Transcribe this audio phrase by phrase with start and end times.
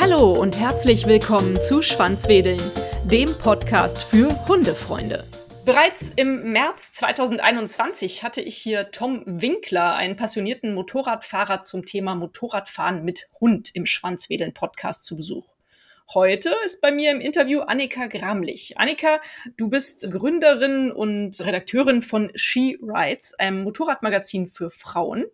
[0.00, 2.60] Hallo und herzlich willkommen zu Schwanzwedeln,
[3.04, 5.24] dem Podcast für Hundefreunde.
[5.64, 13.04] Bereits im März 2021 hatte ich hier Tom Winkler, einen passionierten Motorradfahrer zum Thema Motorradfahren
[13.04, 15.46] mit Hund im Schwanzwedeln Podcast zu Besuch.
[16.12, 18.76] Heute ist bei mir im Interview Annika Gramlich.
[18.76, 19.20] Annika,
[19.56, 25.26] du bist Gründerin und Redakteurin von She Rides, einem Motorradmagazin für Frauen.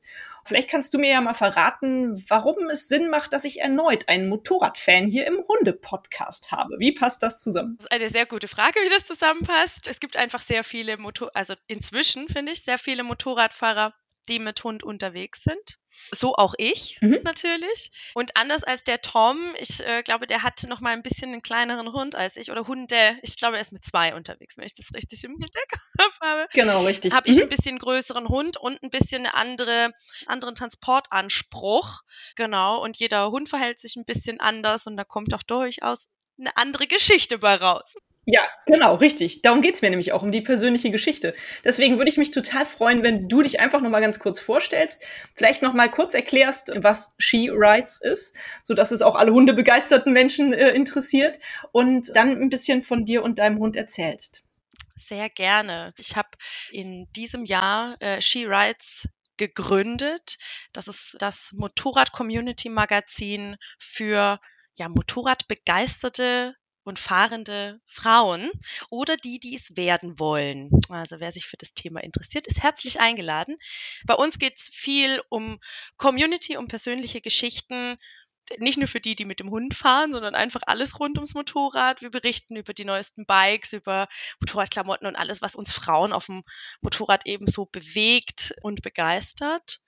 [0.44, 4.28] Vielleicht kannst du mir ja mal verraten, warum es Sinn macht, dass ich erneut einen
[4.28, 6.76] Motorradfan hier im Hunde-Podcast habe.
[6.78, 7.76] Wie passt das zusammen?
[7.78, 9.88] Das ist eine sehr gute Frage, wie das zusammenpasst.
[9.88, 13.94] Es gibt einfach sehr viele Motor, also inzwischen finde ich sehr viele Motorradfahrer,
[14.28, 15.78] die mit Hund unterwegs sind.
[16.12, 17.20] So auch ich mhm.
[17.24, 17.90] natürlich.
[18.14, 21.42] Und anders als der Tom, ich äh, glaube, der hat noch mal ein bisschen einen
[21.42, 23.18] kleineren Hund als ich oder Hunde.
[23.22, 26.46] Ich glaube, er ist mit zwei unterwegs, wenn ich das richtig im Hinterkopf habe.
[26.52, 27.12] Genau, richtig.
[27.12, 27.42] Habe ich mhm.
[27.42, 29.92] ein bisschen größeren Hund und ein bisschen eine andere,
[30.26, 32.02] anderen Transportanspruch.
[32.36, 32.82] Genau.
[32.82, 36.86] Und jeder Hund verhält sich ein bisschen anders und da kommt auch durchaus eine andere
[36.86, 37.94] Geschichte bei raus.
[38.28, 39.42] Ja, genau, richtig.
[39.42, 41.32] Darum geht's mir nämlich auch, um die persönliche Geschichte.
[41.64, 45.06] Deswegen würde ich mich total freuen, wenn du dich einfach noch mal ganz kurz vorstellst,
[45.36, 50.12] vielleicht noch mal kurz erklärst, was She Rides ist, so dass es auch alle hundebegeisterten
[50.12, 51.38] Menschen äh, interessiert
[51.70, 54.42] und dann ein bisschen von dir und deinem Hund erzählst.
[54.96, 55.94] Sehr gerne.
[55.96, 56.30] Ich habe
[56.72, 60.36] in diesem Jahr äh, She Rides gegründet.
[60.72, 64.40] Das ist das Motorrad-Community-Magazin für
[64.74, 68.50] ja, Motorradbegeisterte und fahrende Frauen
[68.90, 70.70] oder die, die es werden wollen.
[70.88, 73.56] Also wer sich für das Thema interessiert, ist herzlich eingeladen.
[74.06, 75.58] Bei uns geht es viel um
[75.96, 77.96] Community, um persönliche Geschichten,
[78.58, 82.02] nicht nur für die, die mit dem Hund fahren, sondern einfach alles rund ums Motorrad.
[82.02, 84.06] Wir berichten über die neuesten Bikes, über
[84.40, 86.44] Motorradklamotten und alles, was uns Frauen auf dem
[86.80, 89.80] Motorrad ebenso bewegt und begeistert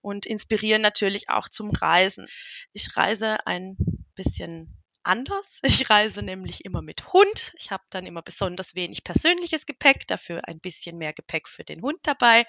[0.00, 2.28] und inspirieren natürlich auch zum Reisen.
[2.72, 3.76] Ich reise ein
[4.14, 5.60] bisschen anders.
[5.62, 7.54] Ich reise nämlich immer mit Hund.
[7.58, 11.82] Ich habe dann immer besonders wenig persönliches Gepäck, dafür ein bisschen mehr Gepäck für den
[11.82, 12.44] Hund dabei.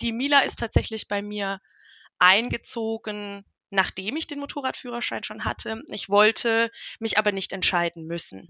[0.00, 1.60] Die Mila ist tatsächlich bei mir
[2.18, 5.82] eingezogen, nachdem ich den Motorradführerschein schon hatte.
[5.88, 8.46] Ich wollte mich aber nicht entscheiden müssen.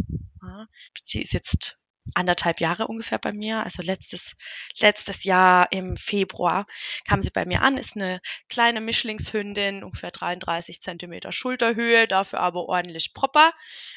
[1.03, 1.78] Sie ist jetzt
[2.15, 3.65] anderthalb Jahre ungefähr bei mir.
[3.65, 4.35] Also letztes,
[4.79, 6.67] letztes Jahr im Februar
[7.07, 12.67] kam sie bei mir an, ist eine kleine Mischlingshündin, ungefähr 33 Zentimeter Schulterhöhe, dafür aber
[12.69, 13.53] ordentlich proper.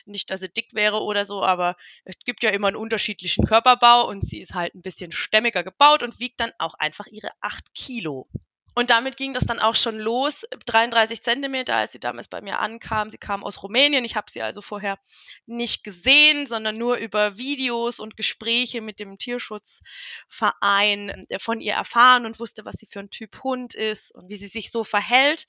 [0.05, 4.07] Nicht, dass sie dick wäre oder so, aber es gibt ja immer einen unterschiedlichen Körperbau
[4.07, 7.73] und sie ist halt ein bisschen stämmiger gebaut und wiegt dann auch einfach ihre acht
[7.73, 8.28] Kilo.
[8.74, 12.59] Und damit ging das dann auch schon los, 33 Zentimeter, als sie damals bei mir
[12.59, 13.12] ankam.
[13.12, 14.06] Sie kam aus Rumänien.
[14.06, 14.98] Ich habe sie also vorher
[15.46, 22.26] nicht gesehen, sondern nur über Videos und Gespräche mit dem Tierschutzverein äh, von ihr erfahren
[22.26, 25.48] und wusste, was sie für ein Typ Hund ist und wie sie sich so verhält.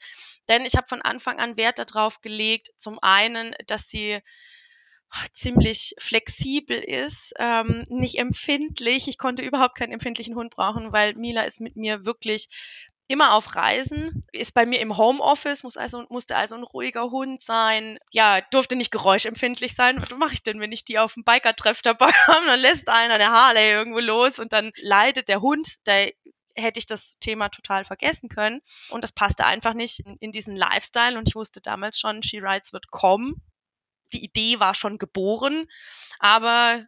[0.49, 4.21] Denn ich habe von Anfang an Wert darauf gelegt, zum einen, dass sie
[5.35, 9.09] ziemlich flexibel ist, ähm, nicht empfindlich.
[9.09, 12.49] Ich konnte überhaupt keinen empfindlichen Hund brauchen, weil Mila ist mit mir wirklich
[13.13, 17.43] immer auf Reisen, ist bei mir im Homeoffice, muss also, musste also ein ruhiger Hund
[17.43, 17.99] sein.
[18.11, 20.01] Ja, durfte nicht geräuschempfindlich sein.
[20.01, 22.47] Was mache ich denn, wenn ich die auf dem Biker-Treff dabei habe?
[22.47, 26.07] Dann lässt einer eine Harley irgendwo los und dann leidet der Hund, da
[26.55, 28.61] hätte ich das Thema total vergessen können.
[28.91, 31.19] Und das passte einfach nicht in, in diesen Lifestyle.
[31.19, 33.43] Und ich wusste damals schon, She Rides wird kommen.
[34.13, 35.65] Die Idee war schon geboren,
[36.19, 36.87] aber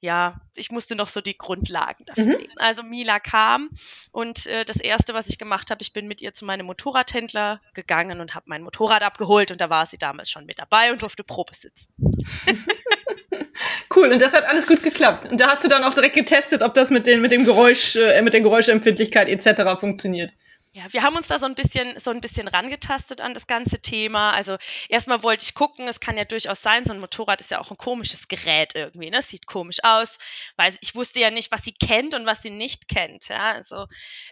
[0.00, 2.30] ja, ich musste noch so die Grundlagen dafür mhm.
[2.32, 2.52] legen.
[2.56, 3.68] Also Mila kam
[4.12, 7.60] und äh, das erste, was ich gemacht habe, ich bin mit ihr zu meinem Motorradhändler
[7.74, 11.02] gegangen und habe mein Motorrad abgeholt und da war sie damals schon mit dabei und
[11.02, 11.92] durfte Probe sitzen.
[13.94, 15.26] cool, und das hat alles gut geklappt.
[15.26, 17.96] Und da hast du dann auch direkt getestet, ob das mit, den, mit dem Geräusch,
[17.96, 19.78] äh, mit der Geräuschempfindlichkeit etc.
[19.78, 20.32] funktioniert.
[20.72, 23.82] Ja, wir haben uns da so ein bisschen, so ein bisschen rangetastet an das ganze
[23.82, 24.30] Thema.
[24.30, 24.56] Also
[24.88, 27.72] erstmal wollte ich gucken, es kann ja durchaus sein, so ein Motorrad ist ja auch
[27.72, 29.18] ein komisches Gerät irgendwie, ne?
[29.18, 30.18] Es sieht komisch aus,
[30.56, 33.26] weil ich wusste ja nicht, was sie kennt und was sie nicht kennt.
[33.26, 33.50] Ja?
[33.50, 33.86] Also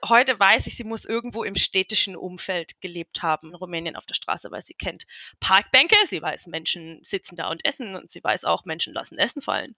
[0.08, 4.14] heute weiß ich, sie muss irgendwo im städtischen Umfeld gelebt haben, in Rumänien auf der
[4.14, 5.06] Straße, weil sie kennt
[5.40, 9.42] Parkbänke, sie weiß, Menschen sitzen da und essen und sie weiß auch, Menschen lassen Essen
[9.42, 9.74] fallen.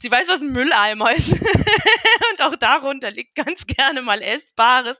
[0.00, 1.32] Sie weiß, was ein Mülleimer ist.
[2.32, 4.98] und auch darunter liegt ganz gerne mal Essbares.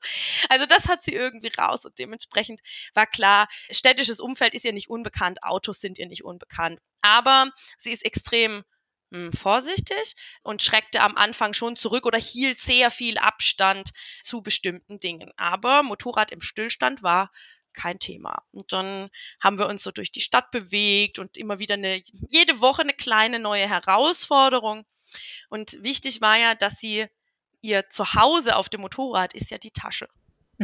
[0.48, 2.60] Also das das hat sie irgendwie raus und dementsprechend
[2.94, 6.80] war klar, städtisches Umfeld ist ihr nicht unbekannt, Autos sind ihr nicht unbekannt.
[7.02, 8.64] Aber sie ist extrem
[9.12, 13.90] hm, vorsichtig und schreckte am Anfang schon zurück oder hielt sehr viel Abstand
[14.22, 15.32] zu bestimmten Dingen.
[15.36, 17.30] Aber Motorrad im Stillstand war
[17.72, 18.42] kein Thema.
[18.52, 19.10] Und dann
[19.40, 22.92] haben wir uns so durch die Stadt bewegt und immer wieder eine, jede Woche eine
[22.92, 24.84] kleine neue Herausforderung.
[25.48, 27.06] Und wichtig war ja, dass sie
[27.62, 30.08] ihr Zuhause auf dem Motorrad ist ja die Tasche.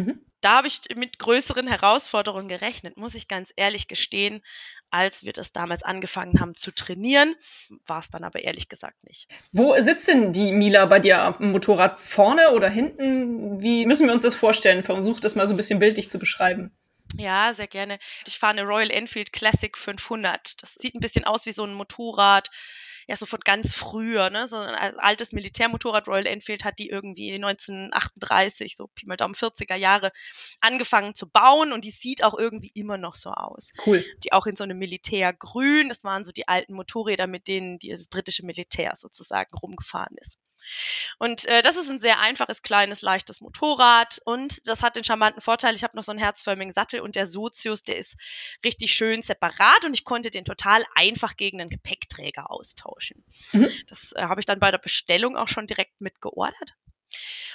[0.00, 0.20] Mhm.
[0.40, 4.40] Da habe ich mit größeren Herausforderungen gerechnet, muss ich ganz ehrlich gestehen.
[4.90, 7.34] Als wir das damals angefangen haben zu trainieren,
[7.86, 9.28] war es dann aber ehrlich gesagt nicht.
[9.52, 12.00] Wo sitzt denn die Mila bei dir am Motorrad?
[12.00, 13.60] Vorne oder hinten?
[13.60, 14.82] Wie müssen wir uns das vorstellen?
[14.82, 16.72] Versuch das mal so ein bisschen bildlich zu beschreiben.
[17.16, 17.98] Ja, sehr gerne.
[18.26, 20.62] Ich fahre eine Royal Enfield Classic 500.
[20.62, 22.50] Das sieht ein bisschen aus wie so ein Motorrad,
[23.10, 24.46] ja so von ganz früher, ne?
[24.46, 29.74] So ein altes Militärmotorrad Royal Enfield hat die irgendwie 1938, so Pi mal Daumen 40er
[29.74, 30.12] Jahre
[30.60, 33.72] angefangen zu bauen und die sieht auch irgendwie immer noch so aus.
[33.84, 34.04] Cool.
[34.22, 37.88] Die auch in so einem Militärgrün, das waren so die alten Motorräder, mit denen die,
[37.88, 40.38] das britische Militär sozusagen rumgefahren ist.
[41.18, 45.40] Und äh, das ist ein sehr einfaches, kleines, leichtes Motorrad und das hat den charmanten
[45.40, 48.16] Vorteil, ich habe noch so einen herzförmigen Sattel und der Sozius, der ist
[48.64, 53.24] richtig schön separat und ich konnte den total einfach gegen einen Gepäckträger austauschen.
[53.52, 53.70] Mhm.
[53.88, 56.74] Das äh, habe ich dann bei der Bestellung auch schon direkt mitgeordert.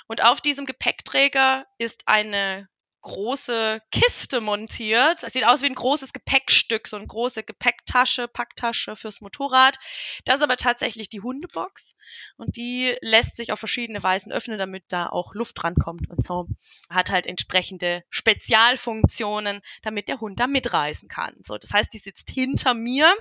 [0.08, 2.68] Und auf diesem Gepäckträger ist eine
[3.06, 5.24] große Kiste montiert.
[5.24, 9.78] Es sieht aus wie ein großes Gepäckstück, so eine große Gepäcktasche, Packtasche fürs Motorrad.
[10.26, 11.96] Das ist aber tatsächlich die Hundebox
[12.36, 16.48] und die lässt sich auf verschiedene Weisen öffnen, damit da auch Luft rankommt und so.
[16.90, 21.36] Hat halt entsprechende Spezialfunktionen, damit der Hund da mitreisen kann.
[21.44, 23.14] So, das heißt, die sitzt hinter mir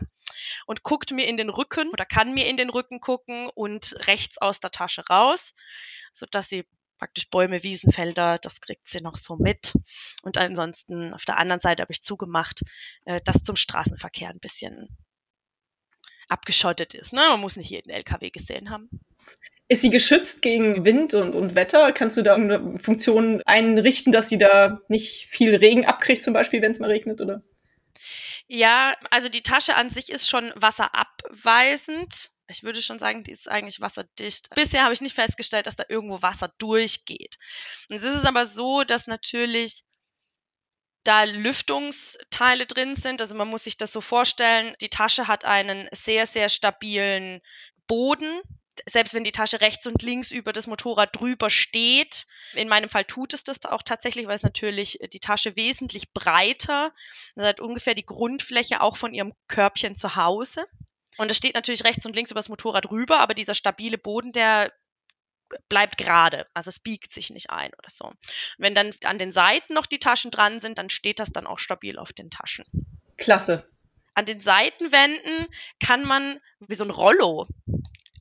[0.64, 4.38] und guckt mir in den Rücken oder kann mir in den Rücken gucken und rechts
[4.38, 5.52] aus der Tasche raus,
[6.14, 6.64] so dass sie
[7.04, 9.74] praktisch Bäume, Wiesen, Felder, das kriegt sie noch so mit.
[10.22, 12.62] Und ansonsten auf der anderen Seite habe ich zugemacht,
[13.04, 14.88] äh, dass zum Straßenverkehr ein bisschen
[16.30, 17.12] abgeschottet ist.
[17.12, 17.20] Ne?
[17.28, 18.88] Man muss nicht jeden LKW gesehen haben.
[19.68, 21.92] Ist sie geschützt gegen Wind und, und Wetter?
[21.92, 26.62] Kannst du da eine Funktion einrichten, dass sie da nicht viel Regen abkriegt, zum Beispiel,
[26.62, 27.42] wenn es mal regnet, oder?
[28.46, 33.48] Ja, also die Tasche an sich ist schon wasserabweisend ich würde schon sagen, die ist
[33.48, 34.50] eigentlich wasserdicht.
[34.54, 37.36] Bisher habe ich nicht festgestellt, dass da irgendwo Wasser durchgeht.
[37.88, 39.84] Und es ist aber so, dass natürlich
[41.04, 43.20] da Lüftungsteile drin sind.
[43.20, 47.40] Also man muss sich das so vorstellen, die Tasche hat einen sehr, sehr stabilen
[47.86, 48.40] Boden.
[48.88, 53.04] Selbst wenn die Tasche rechts und links über das Motorrad drüber steht, in meinem Fall
[53.04, 56.92] tut es das auch tatsächlich, weil es natürlich die Tasche wesentlich breiter,
[57.36, 60.66] das hat ungefähr die Grundfläche auch von ihrem Körbchen zu Hause.
[61.18, 64.32] Und es steht natürlich rechts und links über das Motorrad rüber, aber dieser stabile Boden,
[64.32, 64.72] der
[65.68, 68.06] bleibt gerade, also es biegt sich nicht ein oder so.
[68.06, 68.18] Und
[68.58, 71.58] wenn dann an den Seiten noch die Taschen dran sind, dann steht das dann auch
[71.58, 72.64] stabil auf den Taschen.
[73.16, 73.68] Klasse.
[74.14, 75.46] An den Seitenwänden
[75.80, 77.48] kann man wie so ein Rollo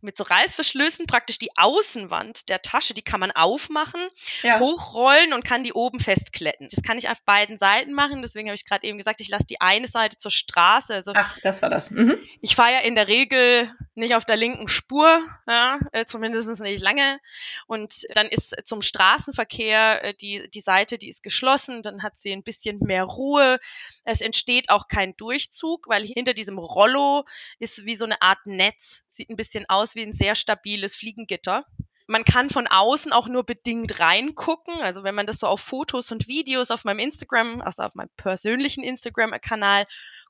[0.03, 4.01] mit so Reißverschlüssen praktisch die Außenwand der Tasche, die kann man aufmachen,
[4.41, 4.59] ja.
[4.59, 6.69] hochrollen und kann die oben festkletten.
[6.69, 9.45] Das kann ich auf beiden Seiten machen, deswegen habe ich gerade eben gesagt, ich lasse
[9.45, 10.93] die eine Seite zur Straße.
[10.93, 11.91] Also Ach, das war das.
[11.91, 12.17] Mhm.
[12.41, 16.81] Ich fahre ja in der Regel nicht auf der linken Spur, ja, äh, zumindest nicht
[16.81, 17.19] lange.
[17.67, 22.31] Und dann ist zum Straßenverkehr äh, die, die Seite, die ist geschlossen, dann hat sie
[22.31, 23.59] ein bisschen mehr Ruhe.
[24.03, 27.25] Es entsteht auch kein Durchzug, weil hinter diesem Rollo
[27.59, 31.65] ist wie so eine Art Netz, sieht ein bisschen aus wie ein sehr stabiles Fliegengitter.
[32.07, 34.81] Man kann von außen auch nur bedingt reingucken.
[34.81, 38.09] Also wenn man das so auf Fotos und Videos auf meinem Instagram, also auf meinem
[38.17, 39.85] persönlichen Instagram-Kanal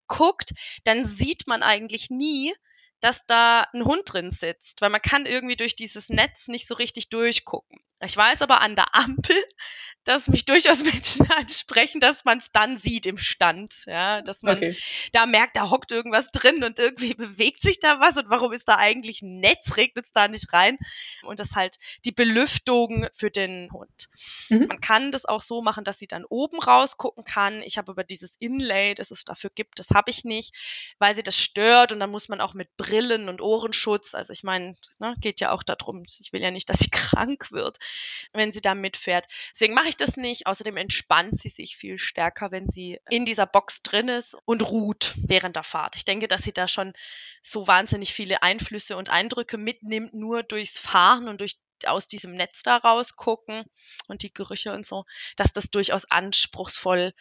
[0.07, 0.51] guckt,
[0.83, 2.53] dann sieht man eigentlich nie,
[3.03, 6.75] dass da ein Hund drin sitzt, weil man kann irgendwie durch dieses Netz nicht so
[6.75, 7.79] richtig durchgucken.
[8.05, 9.35] Ich weiß aber an der Ampel,
[10.03, 14.57] dass mich durchaus Menschen ansprechen, dass man es dann sieht im Stand, ja, dass man
[14.57, 14.75] okay.
[15.13, 18.67] da merkt, da hockt irgendwas drin und irgendwie bewegt sich da was und warum ist
[18.67, 20.77] da eigentlich ein Netz, regnet es da nicht rein?
[21.23, 24.09] Und das halt die Belüftung für den Hund.
[24.49, 24.67] Mhm.
[24.67, 27.61] Man kann das auch so machen, dass sie dann oben rausgucken kann.
[27.61, 30.53] Ich habe aber dieses Inlay, das es dafür gibt, das habe ich nicht,
[30.99, 34.43] weil sie das stört und dann muss man auch mit Brillen und Ohrenschutz, also ich
[34.43, 37.79] meine, ne, geht ja auch darum, ich will ja nicht, dass sie krank wird,
[38.33, 39.25] wenn sie da mitfährt.
[39.53, 40.47] Deswegen mache ich das nicht.
[40.47, 45.13] Außerdem entspannt sie sich viel stärker, wenn sie in dieser Box drin ist und ruht
[45.17, 45.95] während der Fahrt.
[45.95, 46.93] Ich denke, dass sie da schon
[47.41, 52.63] so wahnsinnig viele Einflüsse und Eindrücke mitnimmt, nur durchs Fahren und durch aus diesem Netz
[52.63, 53.65] da rausgucken
[54.07, 57.13] und die Gerüche und so, dass das durchaus anspruchsvoll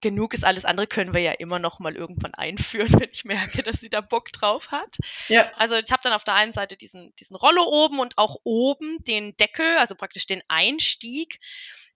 [0.00, 0.44] genug ist.
[0.44, 3.90] Alles andere können wir ja immer noch mal irgendwann einführen, wenn ich merke, dass sie
[3.90, 4.98] da Bock drauf hat.
[5.28, 5.50] Ja.
[5.56, 9.02] Also ich habe dann auf der einen Seite diesen, diesen Rollo oben und auch oben
[9.04, 11.40] den Deckel, also praktisch den Einstieg.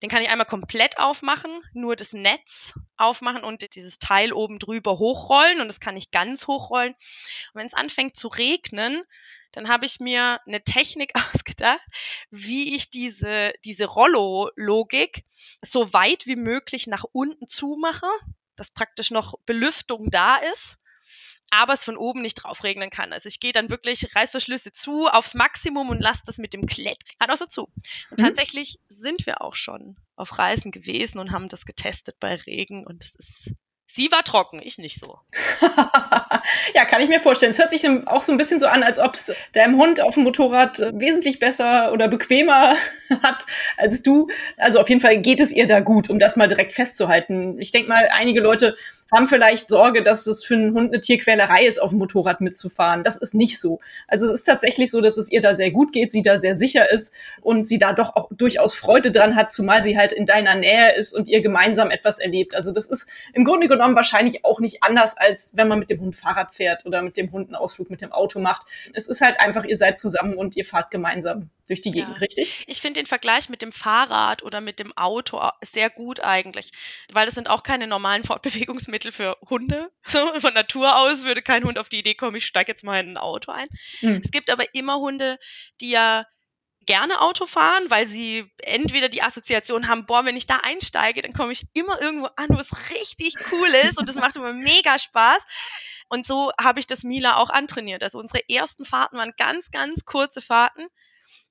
[0.02, 4.99] Den kann ich einmal komplett aufmachen, nur das Netz aufmachen und dieses Teil oben drüber
[4.99, 6.92] hochrollen und das kann ich ganz hochrollen.
[6.92, 9.04] Und wenn es anfängt zu regnen,
[9.52, 11.80] dann habe ich mir eine Technik ausgedacht,
[12.30, 15.25] wie ich diese, diese Rollo-Logik
[15.62, 18.09] so weit wie möglich nach unten zumache,
[18.56, 20.78] dass praktisch noch Belüftung da ist
[21.52, 23.12] aber es von oben nicht drauf regnen kann.
[23.12, 27.04] Also ich gehe dann wirklich Reißverschlüsse zu aufs Maximum und lasse das mit dem Klett
[27.18, 27.64] gerade auch so zu.
[28.11, 28.25] Und mhm.
[28.25, 33.04] tatsächlich sind wir auch schon auf Reisen gewesen und haben das getestet bei Regen und
[33.04, 33.54] es ist
[33.95, 35.19] Sie war trocken, ich nicht so.
[36.75, 37.51] ja, kann ich mir vorstellen.
[37.51, 40.15] Es hört sich auch so ein bisschen so an, als ob es deinem Hund auf
[40.15, 42.75] dem Motorrad äh, wesentlich besser oder bequemer
[43.23, 43.45] hat
[43.77, 44.29] als du.
[44.57, 47.61] Also auf jeden Fall geht es ihr da gut, um das mal direkt festzuhalten.
[47.61, 48.77] Ich denke mal, einige Leute
[49.12, 53.04] haben vielleicht Sorge, dass es für einen Hund eine Tierquälerei ist, auf dem Motorrad mitzufahren.
[53.04, 53.81] Das ist nicht so.
[54.09, 56.57] Also es ist tatsächlich so, dass es ihr da sehr gut geht, sie da sehr
[56.57, 60.26] sicher ist und sie da doch auch durchaus Freude dran hat, zumal sie halt in
[60.26, 62.54] deiner Nähe ist und ihr gemeinsam etwas erlebt.
[62.54, 66.00] Also das ist im Grunde genommen wahrscheinlich auch nicht anders, als wenn man mit dem
[66.00, 68.66] Hund Fahrrad fährt oder mit dem Hund einen Ausflug mit dem Auto macht.
[68.95, 72.21] Es ist halt einfach, ihr seid zusammen und ihr fahrt gemeinsam durch die Gegend, ja.
[72.21, 72.64] richtig?
[72.66, 76.73] Ich finde den Vergleich mit dem Fahrrad oder mit dem Auto sehr gut eigentlich,
[77.12, 79.90] weil das sind auch keine normalen Fortbewegungsmittel Lebensmittel für Hunde.
[80.04, 83.00] So, von Natur aus würde kein Hund auf die Idee kommen, ich steige jetzt mal
[83.00, 83.68] in ein Auto ein.
[84.00, 84.21] Mhm.
[84.23, 85.38] Es gibt aber immer Hunde,
[85.80, 86.26] die ja
[86.85, 91.32] gerne Auto fahren, weil sie entweder die Assoziation haben, boah, wenn ich da einsteige, dann
[91.32, 94.99] komme ich immer irgendwo an, wo es richtig cool ist und das macht immer mega
[94.99, 95.42] Spaß.
[96.09, 98.02] Und so habe ich das Mila auch antrainiert.
[98.02, 100.88] Also unsere ersten Fahrten waren ganz, ganz kurze Fahrten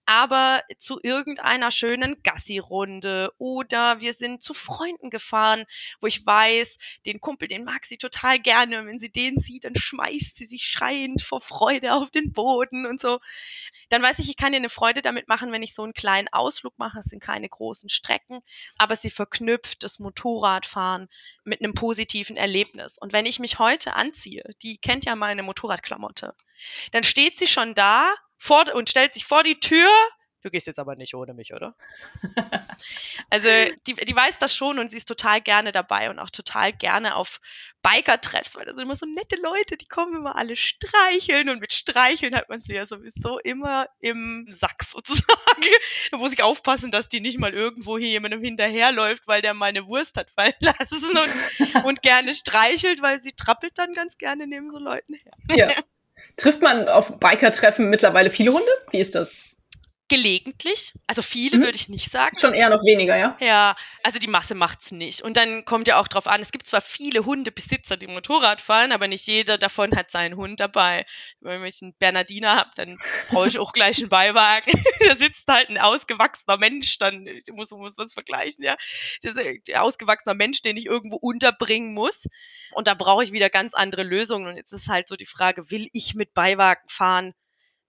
[0.06, 5.66] aber zu irgendeiner schönen Gassi-Runde oder wir sind zu Freunden gefahren,
[6.00, 8.80] wo ich weiß, den Kumpel, den mag sie total gerne.
[8.80, 12.86] Und wenn sie den sieht, dann schmeißt sie sich schreiend vor Freude auf den Boden
[12.86, 13.20] und so.
[13.90, 16.28] Dann weiß ich, ich kann ihr eine Freude damit machen, wenn ich so einen kleinen
[16.32, 17.00] Ausflug mache.
[17.00, 18.42] Es sind keine großen Strecken,
[18.78, 21.10] aber sie verknüpft das Motorradfahren
[21.44, 22.98] mit einem positiven Erlebnis.
[22.98, 26.36] Und wenn ich mich heute anziehe, die kennt ja meine Motorradklamotte,
[26.92, 29.88] dann steht sie schon da vor, und stellt sich vor die Tür.
[30.42, 31.76] Du gehst jetzt aber nicht ohne mich, oder?
[33.30, 33.48] also
[33.86, 37.16] die, die weiß das schon und sie ist total gerne dabei und auch total gerne
[37.16, 37.40] auf
[37.84, 41.72] Biker-Treffs, weil das sind immer so nette Leute, die kommen immer alle streicheln und mit
[41.72, 45.62] Streicheln hat man sie ja sowieso immer im Sack sozusagen.
[46.10, 49.86] da muss ich aufpassen, dass die nicht mal irgendwo hier jemandem hinterherläuft, weil der meine
[49.86, 54.72] Wurst hat fallen lassen und, und gerne streichelt, weil sie trappelt dann ganz gerne neben
[54.72, 55.34] so Leuten her.
[55.56, 55.70] Ja.
[56.38, 58.72] Trifft man auf Biker-Treffen mittlerweile viele Hunde?
[58.92, 59.34] Wie ist das?
[60.12, 61.62] Gelegentlich, also viele mhm.
[61.62, 62.38] würde ich nicht sagen.
[62.38, 63.38] Schon eher noch weniger, ja?
[63.40, 65.22] Ja, also die Masse macht's nicht.
[65.22, 68.92] Und dann kommt ja auch drauf an, es gibt zwar viele Hundebesitzer, die Motorrad fahren,
[68.92, 71.06] aber nicht jeder davon hat seinen Hund dabei.
[71.40, 72.98] Wenn ich einen Bernardiner habe, dann
[73.30, 74.70] brauche ich auch gleich einen Beiwagen.
[75.08, 78.76] da sitzt halt ein ausgewachsener Mensch, dann ich muss, muss was vergleichen, ja.
[79.22, 82.28] Das ist ein ausgewachsener Mensch, den ich irgendwo unterbringen muss.
[82.74, 84.50] Und da brauche ich wieder ganz andere Lösungen.
[84.50, 87.34] Und jetzt ist halt so die Frage, will ich mit Beiwagen fahren?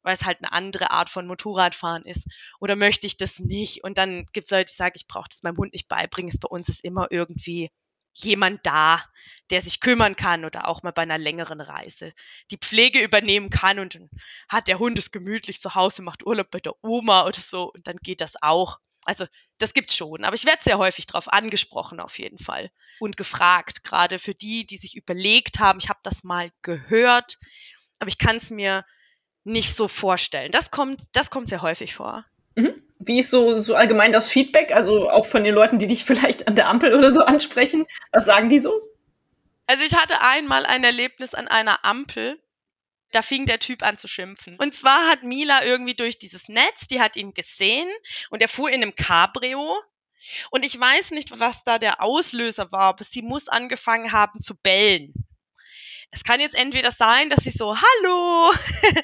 [0.02, 2.26] Weil es halt eine andere Art von Motorradfahren ist.
[2.60, 3.84] Oder möchte ich das nicht?
[3.84, 6.32] Und dann gibt es Leute, die sagen, ich brauche das meinem Hund nicht beibringen.
[6.40, 7.70] Bei uns ist immer irgendwie
[8.14, 9.02] jemand da,
[9.50, 12.12] der sich kümmern kann oder auch mal bei einer längeren Reise
[12.50, 14.10] die Pflege übernehmen kann und dann
[14.48, 17.86] hat der Hund es gemütlich zu Hause, macht Urlaub bei der Oma oder so und
[17.86, 18.78] dann geht das auch.
[19.04, 19.26] Also
[19.58, 23.82] das gibt's schon, aber ich werde sehr häufig darauf angesprochen auf jeden Fall und gefragt,
[23.82, 27.38] gerade für die, die sich überlegt haben, ich habe das mal gehört,
[27.98, 28.84] aber ich kann es mir
[29.44, 30.52] nicht so vorstellen.
[30.52, 32.24] Das kommt, das kommt sehr häufig vor.
[32.54, 32.82] Mhm.
[32.98, 34.72] Wie ist so, so allgemein das Feedback?
[34.72, 37.86] Also auch von den Leuten, die dich vielleicht an der Ampel oder so ansprechen.
[38.12, 38.72] Was sagen die so?
[39.66, 42.40] Also ich hatte einmal ein Erlebnis an einer Ampel.
[43.12, 44.56] Da fing der Typ an zu schimpfen.
[44.56, 47.88] Und zwar hat Mila irgendwie durch dieses Netz, die hat ihn gesehen
[48.30, 49.76] und er fuhr in einem Cabrio.
[50.50, 54.54] Und ich weiß nicht, was da der Auslöser war, aber sie muss angefangen haben zu
[54.54, 55.12] bellen
[56.12, 58.52] es kann jetzt entweder sein, dass sie so, hallo,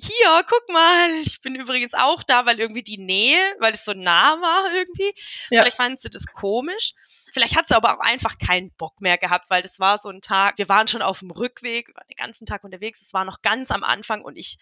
[0.00, 3.92] hier, guck mal, ich bin übrigens auch da, weil irgendwie die Nähe, weil es so
[3.92, 5.14] nah war irgendwie.
[5.50, 5.62] Ja.
[5.62, 6.92] Vielleicht fanden sie das komisch.
[7.32, 10.20] Vielleicht hat sie aber auch einfach keinen Bock mehr gehabt, weil das war so ein
[10.20, 13.24] Tag, wir waren schon auf dem Rückweg, wir waren den ganzen Tag unterwegs, es war
[13.24, 14.58] noch ganz am Anfang und ich,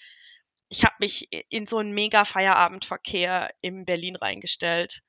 [0.68, 5.00] ich habe mich in so einen mega Feierabendverkehr in Berlin reingestellt.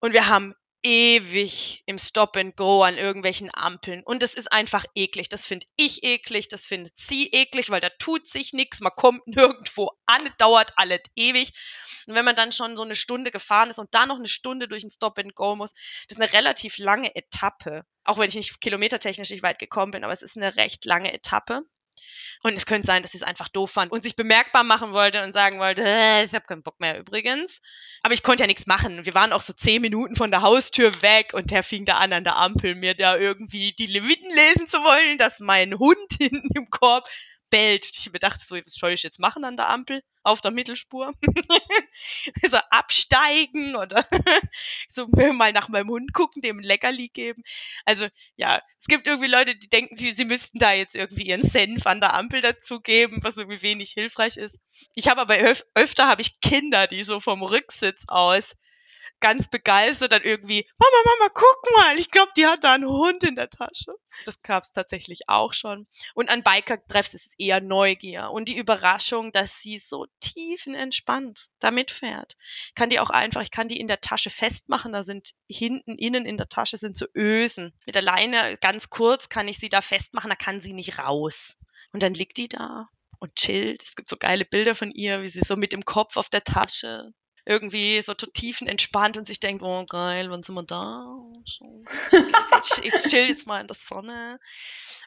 [0.00, 4.02] Und wir haben ewig im Stop and Go an irgendwelchen Ampeln.
[4.04, 5.28] Und das ist einfach eklig.
[5.28, 9.26] Das finde ich eklig, das findet sie eklig, weil da tut sich nichts, man kommt
[9.26, 11.52] nirgendwo an, dauert alles ewig.
[12.06, 14.68] Und wenn man dann schon so eine Stunde gefahren ist und dann noch eine Stunde
[14.68, 15.72] durch ein Stop and Go muss,
[16.08, 17.84] das ist eine relativ lange Etappe.
[18.04, 21.12] Auch wenn ich nicht kilometertechnisch nicht weit gekommen bin, aber es ist eine recht lange
[21.12, 21.62] Etappe.
[22.42, 25.22] Und es könnte sein, dass sie es einfach doof fand und sich bemerkbar machen wollte
[25.22, 27.60] und sagen wollte, äh, ich habe keinen Bock mehr übrigens.
[28.02, 29.04] Aber ich konnte ja nichts machen.
[29.06, 32.12] Wir waren auch so zehn Minuten von der Haustür weg und der fing da an
[32.12, 36.48] an der Ampel, mir da irgendwie die Leviten lesen zu wollen, dass mein Hund hinten
[36.54, 37.08] im Korb
[37.52, 37.86] bellt.
[37.94, 40.02] Ich mir dachte so, was soll ich jetzt machen an der Ampel?
[40.24, 41.12] Auf der Mittelspur?
[42.50, 44.06] so absteigen oder
[44.88, 47.42] so mal nach meinem Hund gucken, dem ein Leckerli geben.
[47.84, 51.46] Also ja, es gibt irgendwie Leute, die denken, sie, sie müssten da jetzt irgendwie ihren
[51.46, 54.58] Senf an der Ampel dazugeben, was irgendwie wenig hilfreich ist.
[54.94, 58.54] Ich habe aber öf öfter habe ich Kinder, die so vom Rücksitz aus
[59.22, 63.24] ganz begeistert dann irgendwie, Mama, Mama, guck mal, ich glaube, die hat da einen Hund
[63.24, 63.94] in der Tasche.
[64.26, 65.86] Das gab es tatsächlich auch schon.
[66.14, 71.90] Und an Biker-Treffs ist es eher Neugier und die Überraschung, dass sie so tiefenentspannt damit
[71.90, 72.34] fährt.
[72.74, 76.26] Kann die auch einfach, ich kann die in der Tasche festmachen, da sind hinten, innen
[76.26, 77.72] in der Tasche sind so Ösen.
[77.86, 81.56] Mit der Leine ganz kurz kann ich sie da festmachen, da kann sie nicht raus.
[81.92, 82.88] Und dann liegt die da
[83.18, 83.84] und chillt.
[83.84, 86.42] Es gibt so geile Bilder von ihr, wie sie so mit dem Kopf auf der
[86.42, 87.12] Tasche
[87.44, 91.04] irgendwie so tiefenentspannt und sich denkt, oh geil, wann sind wir da?
[91.44, 94.38] Ich, chill jetzt mal in der Sonne.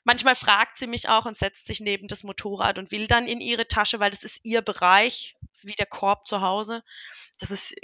[0.04, 3.40] Manchmal fragt sie mich auch und setzt sich neben das Motorrad und will dann in
[3.40, 6.84] ihre Tasche, weil das ist ihr Bereich, ist wie der Korb zu Hause.
[7.40, 7.76] Das ist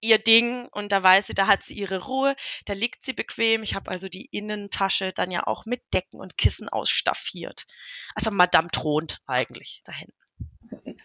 [0.00, 3.62] ihr Ding und da weiß sie, da hat sie ihre Ruhe, da liegt sie bequem.
[3.62, 7.66] Ich habe also die Innentasche dann ja auch mit Decken und Kissen ausstaffiert.
[8.14, 10.19] Also Madame thront eigentlich da hinten.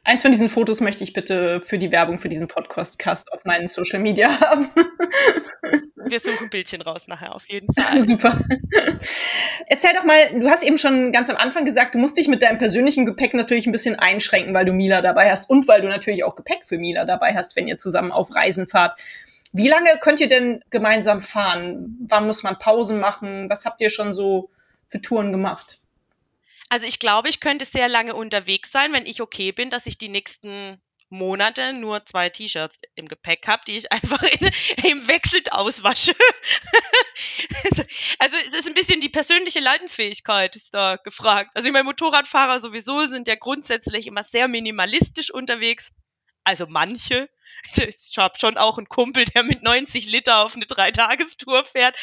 [0.04, 3.68] Eins von diesen Fotos möchte ich bitte für die Werbung für diesen Podcast auf meinen
[3.68, 4.68] Social Media haben.
[6.08, 8.06] Wir suchen Bildchen raus nachher auf jeden Fall.
[8.06, 8.40] Super.
[9.68, 12.44] Erzähl doch mal, du hast eben schon ganz am Anfang gesagt, du musst dich mit
[12.44, 15.88] deinem persönlichen Gepäck natürlich ein bisschen einschränken, weil du Mila dabei hast und weil du
[15.88, 19.00] natürlich auch Gepäck für Mila dabei hast, wenn ihr zusammen auf Reisen fahrt.
[19.52, 21.98] Wie lange könnt ihr denn gemeinsam fahren?
[22.08, 23.50] Wann muss man Pausen machen?
[23.50, 24.50] Was habt ihr schon so
[24.86, 25.80] für Touren gemacht?
[26.70, 29.98] Also ich glaube, ich könnte sehr lange unterwegs sein, wenn ich okay bin, dass ich
[29.98, 34.50] die nächsten Monate nur zwei T-Shirts im Gepäck habe, die ich einfach in,
[34.84, 36.14] im Wechsel auswasche.
[38.20, 41.52] also es ist ein bisschen die persönliche Leidensfähigkeit ist da gefragt.
[41.54, 45.92] Also ich meine, Motorradfahrer sowieso sind ja grundsätzlich immer sehr minimalistisch unterwegs
[46.46, 47.30] also manche.
[47.78, 51.96] Ich habe schon auch einen Kumpel, der mit 90 Liter auf eine Dreitagestour fährt.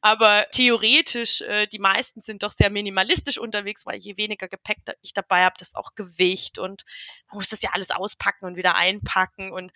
[0.00, 5.12] Aber theoretisch, äh, die meisten sind doch sehr minimalistisch unterwegs, weil je weniger Gepäck ich
[5.12, 6.84] dabei habe, das auch Gewicht und
[7.30, 9.52] man muss das ja alles auspacken und wieder einpacken.
[9.52, 9.72] Und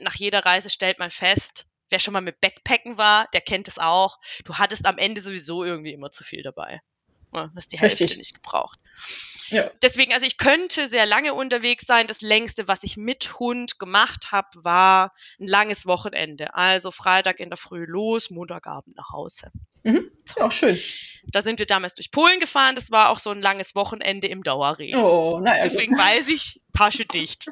[0.00, 3.78] nach jeder Reise stellt man fest, wer schon mal mit Backpacken war, der kennt es
[3.78, 4.18] auch.
[4.44, 6.80] Du hattest am Ende sowieso irgendwie immer zu viel dabei.
[7.32, 8.18] Ja, hast die Hälfte Richtig.
[8.18, 8.78] nicht gebraucht.
[9.48, 9.70] Ja.
[9.82, 12.06] Deswegen, also ich könnte sehr lange unterwegs sein.
[12.06, 16.54] Das längste, was ich mit Hund gemacht habe, war ein langes Wochenende.
[16.54, 19.50] Also Freitag in der Früh los, Montagabend nach Hause.
[19.82, 20.10] Mhm.
[20.24, 20.42] So.
[20.42, 20.78] Auch schön.
[21.24, 22.74] Da sind wir damals durch Polen gefahren.
[22.74, 24.98] Das war auch so ein langes Wochenende im Dauerregen.
[24.98, 25.62] Oh, naja.
[25.64, 26.10] Deswegen also.
[26.10, 27.46] weiß ich, Tasche dicht.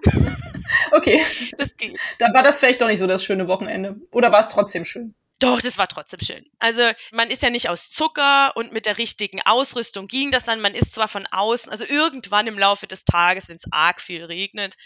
[0.93, 1.21] okay.
[1.59, 1.99] Das geht.
[2.19, 3.97] Dann war das vielleicht doch nicht so das schöne Wochenende.
[4.11, 5.15] Oder war es trotzdem schön?
[5.41, 6.45] Doch, das war trotzdem schön.
[6.59, 10.61] Also man ist ja nicht aus Zucker und mit der richtigen Ausrüstung ging das dann.
[10.61, 14.23] Man ist zwar von außen, also irgendwann im Laufe des Tages, wenn es arg viel
[14.25, 14.77] regnet,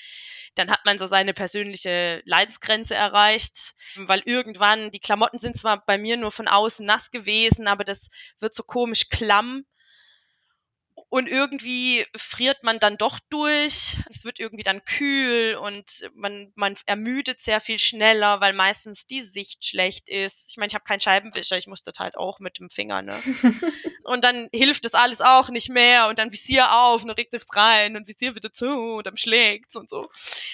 [0.54, 5.98] dann hat man so seine persönliche Leidensgrenze erreicht, weil irgendwann, die Klamotten sind zwar bei
[5.98, 9.64] mir nur von außen nass gewesen, aber das wird so komisch klamm
[11.08, 13.96] und irgendwie friert man dann doch durch.
[14.10, 19.22] Es wird irgendwie dann kühl und man, man ermüdet sehr viel schneller, weil meistens die
[19.22, 20.50] Sicht schlecht ist.
[20.50, 23.14] Ich meine, ich habe keinen Scheibenwischer, ich musste halt auch mit dem Finger, ne?
[24.04, 27.34] und dann hilft das alles auch nicht mehr und dann Visier auf und dann regt
[27.34, 30.08] es rein und Visier wieder zu und dann schlägt's und so.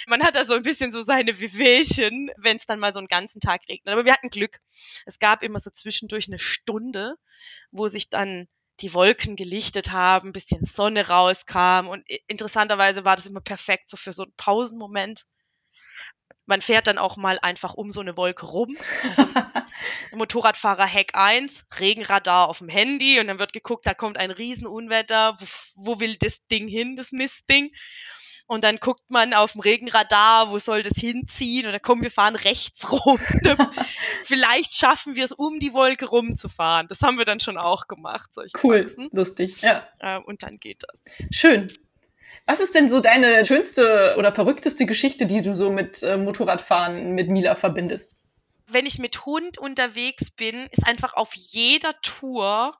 [0.06, 3.08] Man hat da so ein bisschen so seine Wehwehchen, wenn es dann mal so einen
[3.08, 3.92] ganzen Tag regnet.
[3.92, 4.60] Aber wir hatten Glück.
[5.06, 7.16] Es gab immer so zwischendurch eine Stunde,
[7.70, 8.48] wo sich dann
[8.80, 14.12] die Wolken gelichtet haben, bisschen Sonne rauskam und interessanterweise war das immer perfekt so für
[14.12, 15.24] so einen Pausenmoment.
[16.46, 18.76] Man fährt dann auch mal einfach um so eine Wolke rum.
[19.04, 19.26] Also
[20.16, 25.36] Motorradfahrer Heck 1, Regenradar auf dem Handy und dann wird geguckt, da kommt ein Riesenunwetter,
[25.38, 27.70] wo, wo will das Ding hin, das Mistding?
[28.50, 31.70] Und dann guckt man auf dem Regenradar, wo soll das hinziehen?
[31.70, 33.20] Dann kommen wir fahren rechts rum.
[34.24, 36.88] Vielleicht schaffen wir es, um die Wolke rumzufahren.
[36.88, 38.30] Das haben wir dann schon auch gemacht.
[38.64, 39.08] cool, Faxen.
[39.12, 39.86] lustig, ja.
[40.00, 41.00] Ähm, und dann geht das.
[41.30, 41.68] Schön.
[42.44, 47.12] Was ist denn so deine schönste oder verrückteste Geschichte, die du so mit äh, Motorradfahren
[47.12, 48.18] mit Mila verbindest?
[48.66, 52.76] Wenn ich mit Hund unterwegs bin, ist einfach auf jeder Tour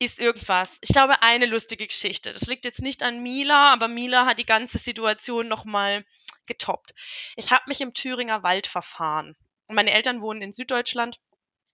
[0.00, 0.78] ist irgendwas.
[0.80, 2.32] Ich glaube, eine lustige Geschichte.
[2.32, 6.04] Das liegt jetzt nicht an Mila, aber Mila hat die ganze Situation nochmal
[6.46, 6.94] getoppt.
[7.36, 9.36] Ich habe mich im Thüringer Wald verfahren.
[9.68, 11.20] Meine Eltern wohnen in Süddeutschland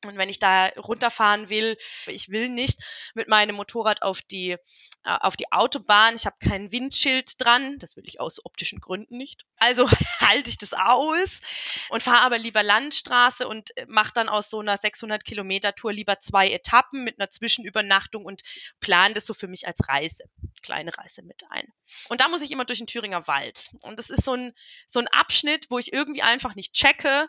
[0.04, 2.78] Und wenn ich da runterfahren will, ich will nicht
[3.14, 4.58] mit meinem Motorrad auf die, äh,
[5.04, 6.14] auf die Autobahn.
[6.14, 7.78] Ich habe kein Windschild dran.
[7.78, 9.44] Das will ich aus optischen Gründen nicht.
[9.56, 9.88] Also
[10.20, 11.40] halte ich das aus
[11.88, 15.92] und fahre aber lieber Landstraße und äh, mache dann aus so einer 600 Kilometer Tour
[15.92, 18.42] lieber zwei Etappen mit einer Zwischenübernachtung und
[18.80, 20.24] plane das so für mich als Reise,
[20.62, 21.72] kleine Reise mit ein.
[22.08, 23.70] Und da muss ich immer durch den Thüringer Wald.
[23.82, 24.52] Und das ist so ein,
[24.86, 27.28] so ein Abschnitt, wo ich irgendwie einfach nicht checke,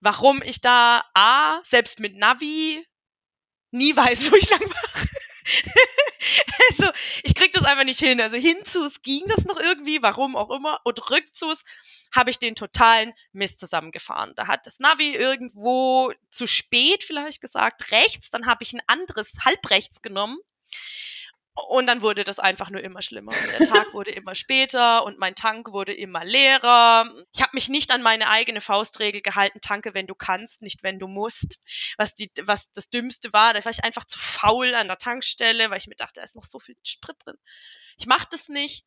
[0.00, 2.84] warum ich da A, selbst mit Navi,
[3.70, 5.08] nie weiß, wo ich lang mache.
[6.70, 6.90] also,
[7.22, 8.20] ich krieg das einfach nicht hin.
[8.20, 10.80] Also hinzus ging das noch irgendwie, warum auch immer.
[10.84, 11.64] Und rückzus
[12.14, 14.32] habe ich den totalen Mist zusammengefahren.
[14.36, 19.38] Da hat das Navi irgendwo zu spät vielleicht gesagt, rechts, dann habe ich ein anderes
[19.44, 20.38] halbrechts genommen
[21.66, 23.32] und dann wurde das einfach nur immer schlimmer.
[23.58, 27.10] Der Tag wurde immer später und mein Tank wurde immer leerer.
[27.34, 30.98] Ich habe mich nicht an meine eigene Faustregel gehalten, tanke, wenn du kannst, nicht wenn
[30.98, 31.58] du musst.
[31.96, 35.70] Was, die, was das Dümmste war, da war ich einfach zu faul an der Tankstelle,
[35.70, 37.36] weil ich mir dachte, da ist noch so viel Sprit drin.
[37.98, 38.84] Ich mache das nicht.